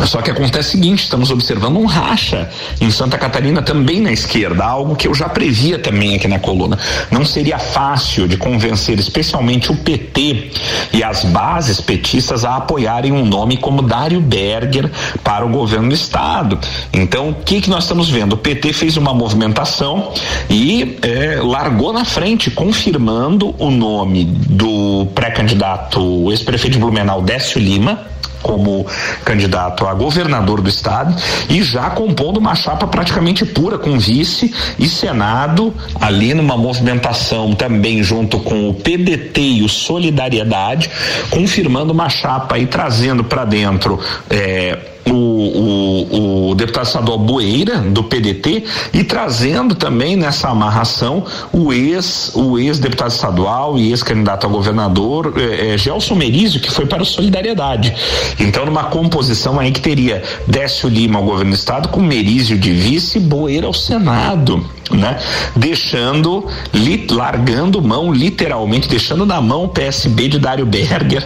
só 0.06 0.20
que 0.20 0.30
acontece 0.30 0.68
o 0.68 0.70
seguinte, 0.72 1.04
estamos 1.04 1.30
observando 1.30 1.76
um 1.76 1.86
racha 1.86 2.50
em 2.80 2.90
Santa 2.90 3.18
Catarina 3.18 3.62
também 3.62 4.00
na 4.00 4.12
esquerda, 4.12 4.64
algo 4.64 4.96
que 4.96 5.06
eu 5.06 5.14
já 5.14 5.28
previa 5.28 5.78
também 5.78 6.14
aqui 6.14 6.28
na 6.28 6.38
coluna. 6.38 6.78
Não 7.10 7.24
seria 7.24 7.58
fácil 7.58 8.26
de 8.26 8.36
convencer 8.36 8.98
especialmente 8.98 9.70
o 9.70 9.76
PT 9.76 10.50
e 10.92 11.02
as 11.02 11.24
bases 11.24 11.80
petistas 11.80 12.44
a 12.44 12.56
apoiarem 12.56 13.12
um 13.12 13.24
nome 13.24 13.56
como 13.56 13.82
Dário 13.82 14.20
Berger 14.20 14.90
para 15.22 15.44
o 15.44 15.48
governo 15.48 15.88
do 15.88 15.94
estado. 15.94 16.58
Então, 16.92 17.30
o 17.30 17.34
que 17.34 17.60
que 17.60 17.70
nós 17.70 17.84
estamos 17.84 18.08
vendo? 18.10 18.34
O 18.34 18.36
PT 18.36 18.72
fez 18.72 18.96
uma 18.96 19.14
movimentação 19.14 20.12
e 20.48 20.98
é, 21.02 21.40
largou 21.40 21.92
na 21.92 22.04
frente, 22.04 22.50
confirmando 22.50 23.54
o 23.58 23.70
nome 23.70 24.24
do 24.24 25.06
pré-candidato 25.14 26.30
ex-prefeito 26.30 26.74
de 26.74 26.78
Blumenau, 26.78 27.22
Décio 27.22 27.60
Lima, 27.60 28.06
como 28.42 28.86
candidato 29.24 29.86
a 29.86 29.94
governador 29.94 30.60
do 30.60 30.68
estado 30.68 31.14
e 31.48 31.62
já 31.62 31.90
compondo 31.90 32.38
uma 32.38 32.54
chapa 32.54 32.86
praticamente 32.86 33.44
pura 33.44 33.78
com 33.78 33.98
vice 33.98 34.52
e 34.78 34.88
senado 34.88 35.72
ali 36.00 36.34
numa 36.34 36.56
movimentação 36.56 37.54
também 37.54 38.02
junto 38.02 38.38
com 38.40 38.68
o 38.68 38.74
PDT 38.74 39.40
e 39.40 39.62
o 39.62 39.68
Solidariedade 39.68 40.90
confirmando 41.30 41.92
uma 41.92 42.08
chapa 42.08 42.58
e 42.58 42.66
trazendo 42.66 43.24
para 43.24 43.44
dentro 43.44 43.98
eh, 44.28 44.78
o, 45.06 45.12
o, 45.12 46.50
o, 46.50 46.54
deputado 46.54 46.86
estadual 46.86 47.18
Boeira, 47.18 47.78
do 47.78 48.04
PDT, 48.04 48.64
e 48.92 49.04
trazendo 49.04 49.74
também 49.74 50.16
nessa 50.16 50.48
amarração 50.48 51.24
o 51.52 51.72
ex, 51.72 52.32
o 52.34 52.58
ex-deputado 52.58 53.10
estadual 53.10 53.78
e 53.78 53.90
ex-candidato 53.90 54.46
a 54.46 54.50
governador, 54.50 55.34
eh, 55.36 55.74
eh, 55.74 55.78
Gelson 55.78 56.14
Merizio, 56.14 56.60
que 56.60 56.70
foi 56.70 56.86
para 56.86 57.02
o 57.02 57.06
Solidariedade. 57.06 57.94
Então, 58.38 58.64
numa 58.64 58.84
composição 58.84 59.58
aí 59.58 59.72
que 59.72 59.80
teria 59.80 60.22
Décio 60.46 60.88
Lima 60.88 61.18
ao 61.18 61.24
governo 61.24 61.52
do 61.52 61.56
estado, 61.56 61.88
com 61.88 62.00
Merizio 62.00 62.58
de 62.58 62.72
vice 62.72 63.18
e 63.18 63.20
Boeira 63.20 63.66
ao 63.66 63.74
Senado 63.74 64.64
né? 64.96 65.18
Deixando, 65.56 66.46
li, 66.72 67.06
largando 67.10 67.80
mão, 67.80 68.12
literalmente, 68.12 68.88
deixando 68.88 69.24
na 69.24 69.40
mão 69.40 69.64
o 69.64 69.68
PSB 69.68 70.28
de 70.28 70.38
Dário 70.38 70.66
Berger 70.66 71.24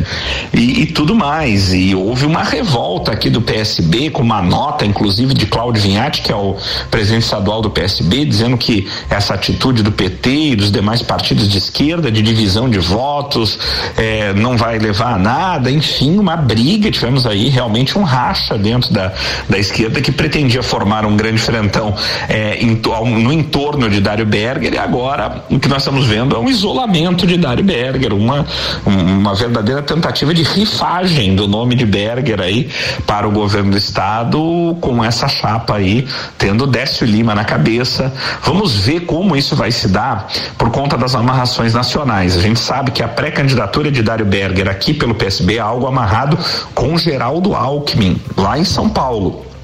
e, 0.53 0.83
e, 0.83 0.87
tudo 0.87 1.15
mais. 1.15 1.73
E 1.73 1.95
houve 1.95 2.27
uma 2.27 2.43
revolta 2.43 3.13
aqui 3.13 3.31
do 3.31 3.41
PSB, 3.41 3.66
com 4.13 4.23
uma 4.23 4.43
nota, 4.43 4.85
inclusive, 4.85 5.35
de 5.35 5.47
Cláudio 5.47 5.83
Vinhati, 5.83 6.23
que 6.23 6.33
é 6.33 6.37
o 6.37 6.57
presidente 6.91 7.23
estadual 7.23 7.61
do 7.61 7.71
PSB, 7.71 8.25
dizendo 8.25 8.57
que 8.57 8.89
essa 9.11 9.35
atitude 9.35 9.83
do 9.83 9.93
PT 9.93 10.31
e 10.31 10.57
dos 10.57 10.71
demais 10.71 11.03
partidos 11.03 11.49
de 11.49 11.59
esquerda, 11.59 12.11
de 12.11 12.23
divisão 12.23 12.69
de 12.69 12.79
votos, 12.79 13.59
eh, 13.97 14.33
não 14.35 14.57
vai 14.57 14.79
levar 14.79 15.15
a 15.15 15.19
nada, 15.19 15.71
enfim, 15.71 16.19
uma 16.19 16.37
briga. 16.37 16.91
Tivemos 16.91 17.27
aí 17.27 17.49
realmente 17.49 17.99
um 17.99 18.03
racha 18.03 18.57
dentro 18.57 18.93
da, 18.93 19.13
da 19.49 19.59
esquerda 19.59 20.01
que 20.01 20.13
pretendia 20.13 20.63
formar 20.63 21.05
um 21.05 21.17
grande 21.17 21.41
frentão 21.41 21.95
eh, 22.29 22.59
em, 22.61 22.81
no 23.21 23.33
entorno 23.33 23.89
de 23.89 24.01
Dário 24.01 24.27
Berger 24.27 24.75
e 24.75 24.79
agora 24.79 25.45
o 25.51 25.59
que 25.59 25.69
nós 25.69 25.79
estamos 25.79 26.07
vendo 26.07 26.35
é 26.37 26.39
um 26.39 26.49
isolamento 26.49 27.27
de 27.27 27.37
Dário 27.37 27.65
Berger, 27.65 28.13
uma, 28.13 28.47
uma 28.85 29.35
verdadeira 29.35 29.83
tentativa 29.83 30.33
de 30.33 30.43
rifagem 30.43 31.35
do 31.35 31.49
nome 31.49 31.75
de 31.75 31.85
Berger 31.85 32.41
aí 32.41 32.69
para 33.07 33.27
o 33.27 33.31
governo 33.31 33.56
do 33.63 33.77
estado 33.77 34.77
com 34.81 35.05
essa 35.05 35.29
chapa 35.29 35.77
aí, 35.77 36.07
tendo 36.39 36.67
Décio 36.67 37.07
Lima 37.07 37.35
na 37.35 37.45
cabeça. 37.45 38.13
Vamos 38.43 38.77
ver 38.77 39.01
como 39.01 39.37
isso 39.37 39.57
vai 39.57 39.71
se 39.71 39.89
dar 39.89 40.29
por 40.59 40.71
conta 40.71 40.97
das 40.97 41.15
amarrações 41.15 41.75
nacionais. 41.75 42.37
A 42.37 42.41
gente 42.41 42.61
sabe 42.61 42.91
que 42.91 43.03
a 43.03 43.09
pré-candidatura 43.09 43.91
de 43.91 44.03
Dário 44.03 44.27
Berger 44.27 44.69
aqui 44.69 44.93
pelo 44.93 45.15
PSB 45.15 45.57
é 45.57 45.61
algo 45.61 45.87
amarrado 45.87 46.39
com 46.75 46.97
Geraldo 46.97 47.55
Alckmin, 47.55 48.21
lá 48.37 48.59
em 48.59 48.65
São 48.65 48.89
Paulo. 48.89 49.56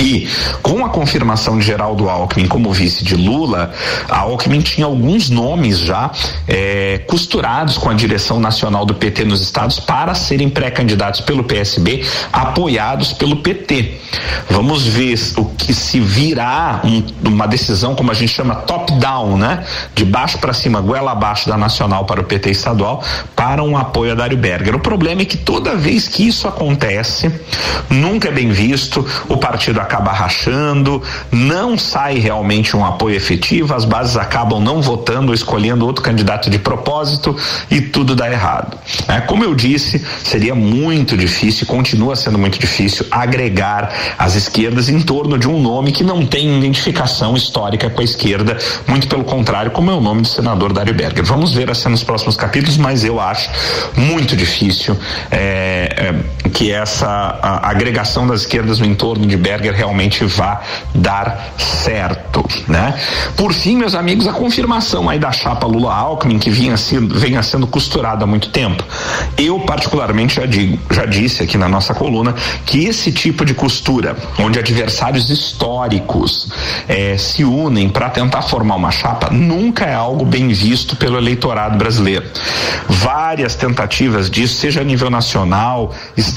E 0.00 0.28
com 0.62 0.84
a 0.84 0.88
confirmação 0.88 1.58
de 1.58 1.64
Geraldo 1.64 2.08
Alckmin 2.08 2.46
como 2.46 2.72
vice 2.72 3.04
de 3.04 3.16
Lula, 3.16 3.72
a 4.08 4.20
Alckmin 4.20 4.60
tinha 4.60 4.86
alguns 4.86 5.28
nomes 5.28 5.78
já 5.78 6.10
é, 6.46 7.02
costurados 7.06 7.76
com 7.76 7.90
a 7.90 7.94
direção 7.94 8.40
nacional 8.40 8.86
do 8.86 8.94
PT 8.94 9.24
nos 9.24 9.40
estados 9.40 9.78
para 9.78 10.14
serem 10.14 10.48
pré-candidatos 10.48 11.20
pelo 11.20 11.44
PSB, 11.44 12.04
apoiados 12.32 13.12
pelo 13.12 13.36
PT. 13.36 14.00
Vamos 14.48 14.86
ver 14.86 15.18
o 15.36 15.44
que 15.44 15.74
se 15.74 16.00
virá 16.00 16.80
um, 16.84 17.02
uma 17.28 17.46
decisão, 17.46 17.94
como 17.94 18.10
a 18.10 18.14
gente 18.14 18.32
chama 18.32 18.54
top-down, 18.56 19.36
né? 19.36 19.64
De 19.94 20.04
baixo 20.04 20.38
para 20.38 20.52
cima, 20.52 20.80
goela 20.80 21.12
abaixo 21.12 21.48
da 21.48 21.56
nacional 21.56 22.04
para 22.04 22.20
o 22.20 22.24
PT 22.24 22.50
estadual, 22.50 23.02
para 23.34 23.62
um 23.62 23.76
apoio 23.76 24.12
a 24.12 24.14
Dário 24.14 24.36
Berger. 24.36 24.74
O 24.74 24.80
problema 24.80 25.22
é 25.22 25.24
que 25.24 25.36
toda 25.36 25.76
vez 25.76 26.08
que 26.08 26.26
isso 26.26 26.48
acontece, 26.48 27.32
nunca 27.88 28.28
é 28.28 28.32
bem 28.32 28.50
visto, 28.50 29.06
o 29.28 29.36
partido 29.36 29.63
partido 29.64 29.80
acaba 29.80 30.12
rachando, 30.12 31.02
não 31.32 31.78
sai 31.78 32.18
realmente 32.18 32.76
um 32.76 32.84
apoio 32.84 33.16
efetivo, 33.16 33.74
as 33.74 33.86
bases 33.86 34.16
acabam 34.16 34.60
não 34.60 34.82
votando 34.82 35.32
escolhendo 35.32 35.86
outro 35.86 36.04
candidato 36.04 36.50
de 36.50 36.58
propósito 36.58 37.34
e 37.70 37.80
tudo 37.80 38.14
dá 38.14 38.30
errado. 38.30 38.76
É, 39.08 39.20
como 39.22 39.42
eu 39.42 39.54
disse, 39.54 40.04
seria 40.22 40.54
muito 40.54 41.16
difícil, 41.16 41.66
continua 41.66 42.14
sendo 42.14 42.38
muito 42.38 42.58
difícil 42.58 43.06
agregar 43.10 43.90
as 44.18 44.34
esquerdas 44.34 44.90
em 44.90 45.00
torno 45.00 45.38
de 45.38 45.48
um 45.48 45.60
nome 45.60 45.92
que 45.92 46.04
não 46.04 46.26
tem 46.26 46.58
identificação 46.58 47.34
histórica 47.34 47.88
com 47.88 48.02
a 48.02 48.04
esquerda, 48.04 48.58
muito 48.86 49.08
pelo 49.08 49.24
contrário, 49.24 49.70
como 49.70 49.90
é 49.90 49.94
o 49.94 50.00
nome 50.00 50.20
do 50.22 50.28
senador 50.28 50.74
Dário 50.74 50.92
Berger. 50.92 51.24
Vamos 51.24 51.54
ver 51.54 51.70
assim 51.70 51.88
nos 51.88 52.04
próximos 52.04 52.36
capítulos, 52.36 52.76
mas 52.76 53.02
eu 53.02 53.18
acho 53.18 53.48
muito 53.96 54.36
difícil 54.36 54.94
é, 55.30 55.88
é, 56.43 56.43
que 56.54 56.70
essa 56.70 57.38
agregação 57.62 58.28
das 58.28 58.42
esquerdas 58.42 58.78
no 58.78 58.86
entorno 58.86 59.26
de 59.26 59.36
Berger 59.36 59.74
realmente 59.74 60.24
vá 60.24 60.60
dar 60.94 61.52
certo, 61.58 62.46
né? 62.68 62.94
Por 63.36 63.52
fim, 63.52 63.76
meus 63.76 63.94
amigos, 63.96 64.28
a 64.28 64.32
confirmação 64.32 65.10
aí 65.10 65.18
da 65.18 65.32
chapa 65.32 65.66
Lula-Alckmin 65.66 66.38
que 66.38 66.50
vinha 66.50 66.76
sendo, 66.76 67.18
venha 67.18 67.42
sendo 67.42 67.66
costurada 67.66 68.22
há 68.22 68.26
muito 68.26 68.50
tempo. 68.50 68.84
Eu 69.36 69.58
particularmente 69.60 70.36
já 70.36 70.46
digo, 70.46 70.78
já 70.94 71.04
disse 71.04 71.42
aqui 71.42 71.58
na 71.58 71.68
nossa 71.68 71.92
coluna 71.92 72.32
que 72.64 72.84
esse 72.84 73.10
tipo 73.10 73.44
de 73.44 73.52
costura, 73.52 74.16
onde 74.38 74.56
adversários 74.56 75.30
históricos 75.30 76.52
eh, 76.88 77.16
se 77.18 77.44
unem 77.44 77.88
para 77.88 78.08
tentar 78.10 78.42
formar 78.42 78.76
uma 78.76 78.92
chapa, 78.92 79.28
nunca 79.30 79.86
é 79.86 79.94
algo 79.94 80.24
bem 80.24 80.48
visto 80.48 80.94
pelo 80.94 81.18
eleitorado 81.18 81.76
brasileiro. 81.76 82.24
Várias 82.88 83.56
tentativas 83.56 84.30
disso, 84.30 84.54
seja 84.54 84.82
a 84.82 84.84
nível 84.84 85.10
nacional, 85.10 85.92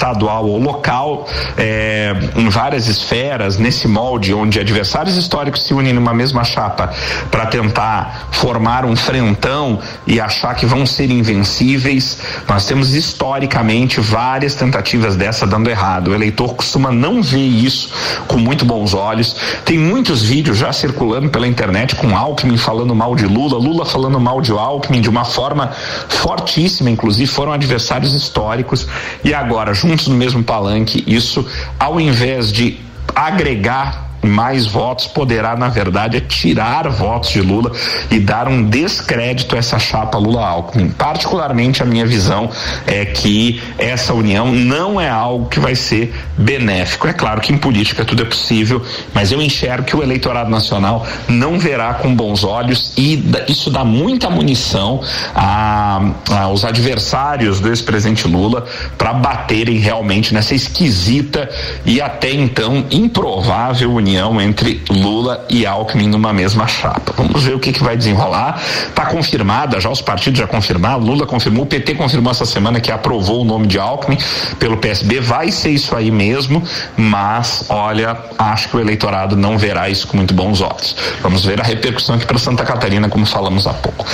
estadual 0.08 0.46
ou 0.46 0.58
local, 0.58 1.26
eh, 1.56 2.14
em 2.36 2.48
várias 2.48 2.86
esferas, 2.86 3.58
nesse 3.58 3.86
molde 3.86 4.32
onde 4.32 4.58
adversários 4.58 5.16
históricos 5.16 5.64
se 5.64 5.74
unem 5.74 5.92
numa 5.92 6.14
mesma 6.14 6.44
chapa 6.44 6.90
para 7.30 7.46
tentar 7.46 8.28
formar 8.30 8.84
um 8.84 8.96
frentão 8.96 9.78
e 10.06 10.20
achar 10.20 10.54
que 10.54 10.64
vão 10.64 10.86
ser 10.86 11.10
invencíveis. 11.10 12.18
Nós 12.48 12.66
temos 12.66 12.94
historicamente 12.94 14.00
várias 14.00 14.54
tentativas 14.54 15.16
dessa 15.16 15.46
dando 15.46 15.68
errado. 15.68 16.08
O 16.08 16.14
eleitor 16.14 16.54
costuma 16.54 16.90
não 16.90 17.22
ver 17.22 17.38
isso 17.38 17.90
com 18.26 18.38
muito 18.38 18.64
bons 18.64 18.94
olhos. 18.94 19.36
Tem 19.64 19.78
muitos 19.78 20.22
vídeos 20.22 20.56
já 20.56 20.72
circulando 20.72 21.28
pela 21.28 21.46
internet 21.46 21.96
com 21.96 22.16
Alckmin 22.16 22.56
falando 22.56 22.94
mal 22.94 23.14
de 23.14 23.26
Lula, 23.26 23.58
Lula 23.58 23.84
falando 23.84 24.18
mal 24.18 24.40
de 24.40 24.52
Alckmin 24.52 25.00
de 25.00 25.10
uma 25.10 25.24
forma 25.24 25.70
fortíssima, 26.08 26.90
inclusive 26.90 27.30
foram 27.30 27.52
adversários 27.52 28.14
históricos 28.14 28.86
e 29.22 29.34
agora 29.34 29.74
juntos 29.98 30.08
no 30.08 30.14
mesmo 30.14 30.42
palanque, 30.44 31.02
isso 31.06 31.44
ao 31.78 32.00
invés 32.00 32.52
de 32.52 32.78
agregar 33.14 34.07
mais 34.22 34.66
votos 34.66 35.06
poderá, 35.06 35.56
na 35.56 35.68
verdade, 35.68 36.20
tirar 36.20 36.88
votos 36.88 37.30
de 37.30 37.40
Lula 37.40 37.72
e 38.10 38.18
dar 38.18 38.48
um 38.48 38.64
descrédito 38.64 39.54
a 39.54 39.58
essa 39.58 39.78
chapa 39.78 40.18
Lula-Alckmin. 40.18 40.90
Particularmente, 40.90 41.82
a 41.82 41.86
minha 41.86 42.06
visão 42.06 42.50
é 42.86 43.04
que 43.04 43.60
essa 43.78 44.12
união 44.12 44.52
não 44.52 45.00
é 45.00 45.08
algo 45.08 45.48
que 45.48 45.60
vai 45.60 45.74
ser 45.74 46.14
benéfico. 46.36 47.06
É 47.06 47.12
claro 47.12 47.40
que 47.40 47.52
em 47.52 47.58
política 47.58 48.04
tudo 48.04 48.22
é 48.22 48.26
possível, 48.26 48.82
mas 49.14 49.30
eu 49.32 49.40
enxergo 49.40 49.84
que 49.84 49.96
o 49.96 50.02
eleitorado 50.02 50.50
nacional 50.50 51.06
não 51.28 51.58
verá 51.58 51.94
com 51.94 52.14
bons 52.14 52.44
olhos 52.44 52.92
e 52.96 53.22
isso 53.48 53.70
dá 53.70 53.84
muita 53.84 54.28
munição 54.28 55.00
a, 55.34 56.00
aos 56.42 56.64
adversários 56.64 57.60
do 57.60 57.68
ex-presidente 57.68 58.26
Lula 58.26 58.66
para 58.96 59.12
baterem 59.12 59.78
realmente 59.78 60.34
nessa 60.34 60.54
esquisita 60.54 61.48
e 61.84 62.00
até 62.00 62.32
então 62.32 62.84
improvável 62.90 63.92
união 63.92 64.07
união 64.08 64.40
entre 64.40 64.82
Lula 64.88 65.44
e 65.50 65.66
Alckmin 65.66 66.08
numa 66.08 66.32
mesma 66.32 66.66
chapa. 66.66 67.12
Vamos 67.16 67.44
ver 67.44 67.54
o 67.54 67.58
que, 67.58 67.72
que 67.72 67.82
vai 67.82 67.96
desenrolar. 67.96 68.60
Está 68.88 69.06
confirmada, 69.06 69.78
já 69.78 69.90
os 69.90 70.00
partidos 70.00 70.38
já 70.40 70.46
confirmaram, 70.46 70.98
Lula 70.98 71.26
confirmou, 71.26 71.64
o 71.64 71.66
PT 71.66 71.94
confirmou 71.94 72.30
essa 72.30 72.46
semana 72.46 72.80
que 72.80 72.90
aprovou 72.90 73.42
o 73.42 73.44
nome 73.44 73.66
de 73.66 73.78
Alckmin 73.78 74.16
pelo 74.58 74.78
PSB. 74.78 75.20
Vai 75.20 75.50
ser 75.50 75.70
isso 75.70 75.94
aí 75.94 76.10
mesmo, 76.10 76.62
mas 76.96 77.66
olha, 77.68 78.16
acho 78.38 78.70
que 78.70 78.76
o 78.76 78.80
eleitorado 78.80 79.36
não 79.36 79.58
verá 79.58 79.90
isso 79.90 80.06
com 80.06 80.16
muito 80.16 80.32
bons 80.32 80.62
olhos. 80.62 80.96
Vamos 81.20 81.44
ver 81.44 81.60
a 81.60 81.64
repercussão 81.64 82.14
aqui 82.14 82.24
para 82.24 82.38
Santa 82.38 82.64
Catarina, 82.64 83.08
como 83.08 83.26
falamos 83.26 83.66
há 83.66 83.74
pouco. 83.74 84.06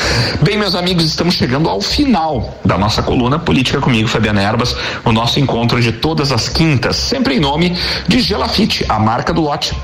Bem, 0.42 0.58
meus 0.58 0.74
amigos, 0.74 1.04
estamos 1.04 1.34
chegando 1.34 1.68
ao 1.68 1.80
final 1.80 2.58
da 2.64 2.76
nossa 2.76 3.02
coluna 3.02 3.38
Política 3.38 3.80
comigo, 3.80 4.08
Fabiana 4.08 4.42
Erbas, 4.42 4.74
o 5.04 5.12
nosso 5.12 5.38
encontro 5.38 5.80
de 5.80 5.92
todas 5.92 6.32
as 6.32 6.48
quintas, 6.48 6.96
sempre 6.96 7.36
em 7.36 7.40
nome 7.40 7.76
de 8.08 8.20
Gelafite, 8.20 8.84
a 8.88 8.98
marca 8.98 9.32
do 9.32 9.40
lote 9.40 9.74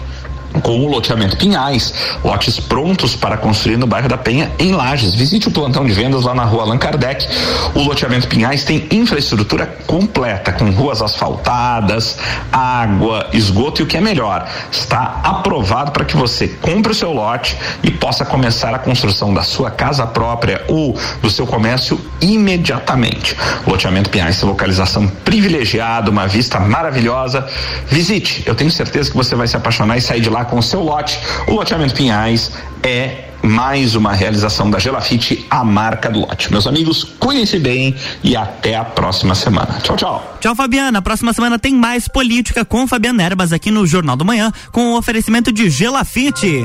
com 0.63 0.81
o 0.81 0.89
loteamento 0.89 1.37
Pinhais, 1.37 1.95
lotes 2.25 2.59
prontos 2.59 3.15
para 3.15 3.37
construir 3.37 3.77
no 3.77 3.87
bairro 3.87 4.09
da 4.09 4.19
Penha, 4.19 4.51
em 4.59 4.73
Lages. 4.73 5.15
Visite 5.15 5.49
o 5.49 5.51
plantão 5.51 5.85
de 5.85 5.93
vendas 5.93 6.25
lá 6.25 6.35
na 6.35 6.45
rua 6.45 6.63
Allan 6.63 6.79
Kardec. 6.79 7.27
O 7.75 7.81
loteamento 7.81 8.29
Pinhais 8.29 8.65
tem 8.65 8.87
infraestrutura 8.91 9.67
completa, 9.87 10.53
com 10.53 10.71
ruas 10.71 11.03
asfaltadas, 11.03 12.19
água, 12.53 13.29
esgoto 13.33 13.83
e 13.83 13.85
o 13.85 13.87
que 13.87 13.97
é 13.97 14.01
melhor, 14.01 14.49
está 14.71 15.21
aprovado 15.23 15.93
para 15.93 16.05
que 16.05 16.17
você 16.17 16.49
compre 16.49 16.93
o 16.93 16.95
seu 16.95 17.13
lote 17.13 17.57
e 17.83 17.91
possa 17.91 18.25
começar 18.25 18.75
a 18.75 18.79
construção 18.79 19.33
da 19.33 19.43
sua 19.43 19.71
casa 19.71 20.07
própria 20.07 20.65
ou 20.69 20.99
do 21.23 21.31
seu 21.31 21.47
comércio 21.47 22.01
imediatamente. 22.21 23.37
Loteamento 23.67 24.11
Pinhais 24.11 24.39
tem 24.39 24.49
localização 24.49 25.07
privilegiada, 25.07 26.11
uma 26.11 26.27
vista 26.27 26.59
maravilhosa. 26.59 27.47
Visite, 27.89 28.43
eu 28.47 28.55
tenho 28.55 28.71
certeza 28.71 29.11
que 29.11 29.17
você 29.17 29.35
vai 29.35 29.47
se 29.47 29.57
apaixonar 29.57 29.97
e 29.97 30.01
sair 30.01 30.21
de 30.21 30.29
lá 30.41 30.45
com 30.45 30.59
o 30.59 30.63
seu 30.63 30.83
lote. 30.83 31.19
O 31.47 31.53
loteamento 31.53 31.95
Pinhais 31.95 32.53
é 32.83 33.27
mais 33.43 33.95
uma 33.95 34.13
realização 34.13 34.71
da 34.71 34.79
Gelafite, 34.79 35.47
a 35.51 35.65
marca 35.65 36.11
do 36.11 36.21
lote. 36.21 36.51
Meus 36.51 36.67
amigos, 36.67 37.05
cuidem-se 37.19 37.59
bem 37.59 37.95
e 38.23 38.37
até 38.37 38.77
a 38.77 38.85
próxima 38.85 39.35
semana. 39.35 39.79
Tchau, 39.83 39.97
tchau. 39.97 40.39
Tchau, 40.41 40.55
Fabiana. 40.55 41.01
Próxima 41.01 41.33
semana 41.33 41.59
tem 41.59 41.75
mais 41.75 42.09
política 42.09 42.65
com 42.65 42.87
Fabiana 42.87 43.23
Erbas 43.23 43.53
aqui 43.53 43.71
no 43.71 43.87
Jornal 43.87 44.17
do 44.17 44.25
Manhã, 44.25 44.53
com 44.73 44.93
o 44.93 44.99
oferecimento 44.99 45.53
de 45.53 45.71
Gelafite. 45.71 46.65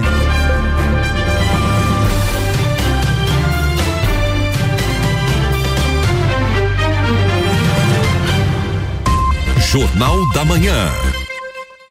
Jornal 9.59 10.31
da 10.31 10.45
Manhã. 10.45 11.24